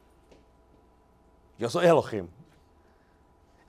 [1.57, 2.27] Yo soy Elohim.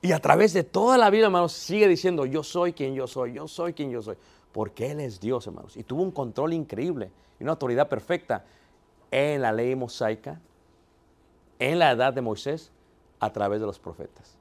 [0.00, 3.32] Y a través de toda la vida, hermanos, sigue diciendo, yo soy quien yo soy,
[3.32, 4.16] yo soy quien yo soy.
[4.52, 5.76] Porque Él es Dios, hermanos.
[5.76, 7.10] Y tuvo un control increíble
[7.40, 8.44] y una autoridad perfecta
[9.10, 10.40] en la ley mosaica,
[11.58, 12.72] en la edad de Moisés,
[13.20, 14.36] a través de los profetas.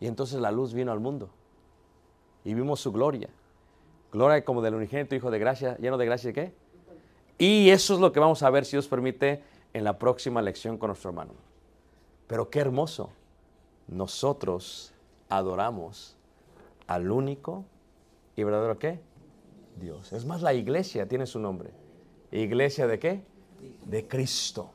[0.00, 1.28] Y entonces la luz vino al mundo.
[2.44, 3.28] Y vimos su gloria.
[4.12, 6.52] Gloria como del unigénito Hijo de gracia, lleno de gracia qué.
[7.36, 9.42] Y eso es lo que vamos a ver, si Dios permite,
[9.72, 11.32] en la próxima lección con nuestro hermano.
[12.26, 13.10] Pero qué hermoso.
[13.86, 14.92] Nosotros
[15.28, 16.16] adoramos
[16.86, 17.64] al único
[18.36, 19.00] y verdadero qué?
[19.80, 20.12] Dios.
[20.12, 21.70] Es más, la iglesia tiene su nombre.
[22.30, 23.22] ¿Iglesia de qué?
[23.84, 24.70] De Cristo.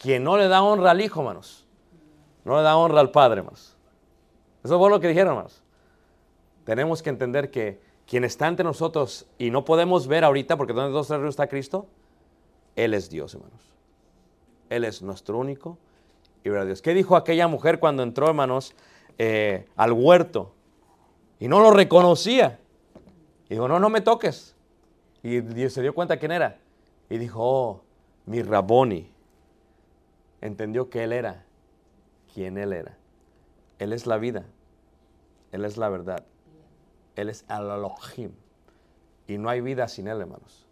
[0.00, 1.66] Quien no le da honra al Hijo, hermanos.
[2.44, 3.76] No le da honra al Padre, hermanos.
[4.62, 5.62] Eso fue lo que dijeron, hermanos.
[6.64, 10.92] Tenemos que entender que quien está ante nosotros y no podemos ver ahorita, porque donde
[10.92, 11.86] dos tres está Cristo,
[12.76, 13.60] Él es Dios, hermanos.
[14.70, 15.78] Él es nuestro único
[16.44, 16.82] y verdadero Dios.
[16.82, 18.74] ¿Qué dijo aquella mujer cuando entró, hermanos,
[19.18, 20.54] eh, al huerto?
[21.40, 22.58] Y no lo reconocía.
[23.48, 24.54] Y dijo, no, no me toques.
[25.22, 26.58] Y se dio cuenta quién era.
[27.10, 27.82] Y dijo, oh,
[28.26, 29.10] mi Raboni.
[30.40, 31.44] Entendió que Él era
[32.32, 32.96] quien Él era.
[33.78, 34.44] Él es la vida.
[35.52, 36.24] Él es la verdad.
[37.16, 38.32] Él es el Elohim.
[39.26, 40.66] Y no hay vida sin Él, hermanos.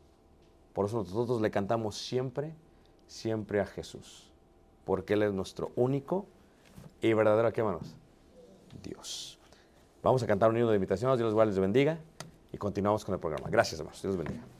[0.72, 2.54] Por eso nosotros le cantamos siempre,
[3.06, 4.30] siempre a Jesús.
[4.84, 6.26] Porque Él es nuestro único
[7.00, 7.96] y verdadero, ¿qué, hermanos?
[8.82, 9.38] Dios.
[10.02, 11.16] Vamos a cantar un himno de invitación.
[11.16, 11.98] Dios les bendiga.
[12.52, 13.48] Y continuamos con el programa.
[13.50, 14.00] Gracias, hermanos.
[14.02, 14.55] Dios bendiga.